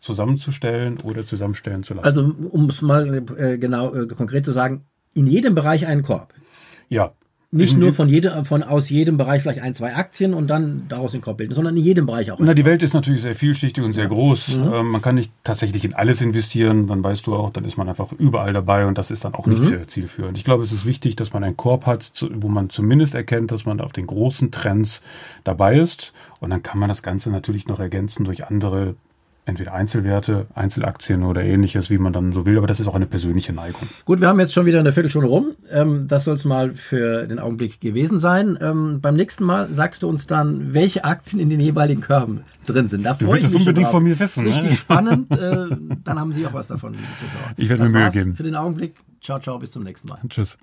zusammenzustellen 0.01 0.99
oder 1.03 1.27
zusammenstellen 1.27 1.83
zu 1.83 1.95
lassen. 1.95 2.07
Also 2.07 2.35
um 2.51 2.69
es 2.69 2.81
mal 2.83 3.25
äh, 3.37 3.59
genau 3.59 3.93
äh, 3.95 4.07
konkret 4.07 4.45
zu 4.45 4.53
sagen, 4.53 4.85
in 5.15 5.27
jedem 5.27 5.55
Bereich 5.55 5.87
einen 5.87 6.03
Korb. 6.03 6.33
Ja. 6.89 7.13
Nicht 7.55 7.77
nur 7.77 7.93
von, 7.93 8.09
jede, 8.09 8.47
von 8.47 8.63
aus 8.63 8.89
jedem 8.89 9.19
Bereich 9.19 9.43
vielleicht 9.43 9.61
ein, 9.61 9.75
zwei 9.75 9.95
Aktien 9.95 10.33
und 10.33 10.49
dann 10.49 10.87
daraus 10.89 11.13
den 11.13 11.21
Korb 11.21 11.37
bilden, 11.37 11.55
sondern 11.55 11.77
in 11.77 11.83
jedem 11.83 12.07
Bereich 12.07 12.33
auch. 12.33 12.39
Na, 12.41 12.55
die 12.55 12.65
Welt 12.65 12.83
ist 12.83 12.95
natürlich 12.95 13.21
sehr 13.21 13.35
vielschichtig 13.35 13.85
und 13.85 13.93
sehr 13.93 14.07
groß. 14.07 14.57
Mhm. 14.57 14.73
Ähm, 14.73 14.89
man 14.89 15.03
kann 15.03 15.17
nicht 15.17 15.35
tatsächlich 15.45 15.85
in 15.85 15.93
alles 15.93 16.23
investieren, 16.23 16.87
dann 16.87 17.05
weißt 17.05 17.27
du 17.27 17.35
auch, 17.35 17.51
dann 17.51 17.67
ist 17.67 17.77
man 17.77 17.91
einfach 17.91 18.11
überall 18.13 18.55
dabei 18.55 18.87
und 18.87 18.97
das 18.97 19.11
ist 19.11 19.27
dann 19.27 19.35
auch 19.35 19.47
nicht 19.47 19.61
mhm. 19.61 19.69
sehr 19.69 19.87
zielführend. 19.87 20.39
Ich 20.39 20.45
glaube, 20.45 20.63
es 20.63 20.73
ist 20.73 20.87
wichtig, 20.87 21.15
dass 21.15 21.35
man 21.35 21.45
einen 21.45 21.59
Korb 21.59 21.85
hat, 21.85 22.11
wo 22.33 22.49
man 22.49 22.71
zumindest 22.71 23.15
erkennt, 23.15 23.53
dass 23.53 23.67
man 23.67 23.83
auf 23.83 23.93
den 23.93 24.07
großen 24.07 24.51
Trends 24.51 25.03
dabei 25.45 25.79
ist 25.79 26.15
und 26.41 26.49
dann 26.49 26.63
kann 26.63 26.79
man 26.79 26.89
das 26.89 27.03
Ganze 27.03 27.31
natürlich 27.31 27.67
noch 27.67 27.81
ergänzen 27.81 28.25
durch 28.25 28.47
andere 28.47 28.95
entweder 29.45 29.75
Einzelwerte, 29.75 30.47
Einzelaktien 30.55 31.25
oder 31.25 31.43
ähnliches, 31.43 31.91
wie 31.91 31.99
man 31.99 32.13
dann 32.13 32.33
so 32.33 32.47
will, 32.47 32.59
aber 32.59 32.67
das 32.67 32.81
ist 32.81 32.87
auch 32.87 32.95
eine 32.95 33.07
persönliche 33.07 33.53
Neigung. 33.53 33.89
Gut, 34.05 34.21
wir 34.21 34.29
haben 34.29 34.39
jetzt 34.39 34.53
schon 34.53 34.67
wieder 34.67 34.79
eine 34.79 34.93
Viertelstunde 34.93 35.29
rum. 35.29 35.53
Ähm, 35.71 36.07
das 36.07 36.25
soll 36.25 36.37
es 36.37 36.45
mal 36.45 36.75
für 36.75 37.27
den 37.27 37.39
Augenblick 37.39 37.81
gewesen 37.81 38.19
sein. 38.19 38.57
Ähm, 38.61 39.01
beim 39.01 39.17
nächsten 39.17 39.45
Mal 39.45 39.73
sagst 39.73 40.05
du 40.05 40.09
uns 40.09 40.27
dann, 40.27 40.75
welche 40.75 41.05
Aktien 41.05 41.41
in 41.41 41.51
den 41.51 41.61
jeweiligen 41.61 42.01
Körben 42.01 42.43
drin 42.67 42.89
sind. 42.89 43.05
Da 43.05 43.15
du 43.15 43.33
willst 43.33 43.47
es 43.47 43.55
unbedingt 43.55 43.89
von 43.89 44.05
mir 44.05 44.19
wissen. 44.19 44.45
Das 44.45 44.53
ist 44.53 44.63
richtig 44.63 44.71
ne? 44.71 44.77
spannend. 44.77 45.29
Äh, 45.43 45.77
dann 46.05 46.21
haben 46.21 46.33
Sie 46.33 46.47
auch 46.47 46.53
was 46.53 46.69
davon, 46.69 46.93
liebe 46.93 47.05
Zuschauer. 47.17 47.53
Ich 47.57 47.69
werde 47.69 47.83
mir 47.85 47.91
Mühe 47.91 48.11
geben. 48.11 48.37
Für 48.37 48.43
den 48.45 48.55
Augenblick. 48.55 48.95
Ciao, 49.21 49.41
ciao, 49.41 49.59
bis 49.59 49.73
zum 49.73 49.83
nächsten 49.83 50.09
Mal. 50.09 50.19
Tschüss. 50.29 50.57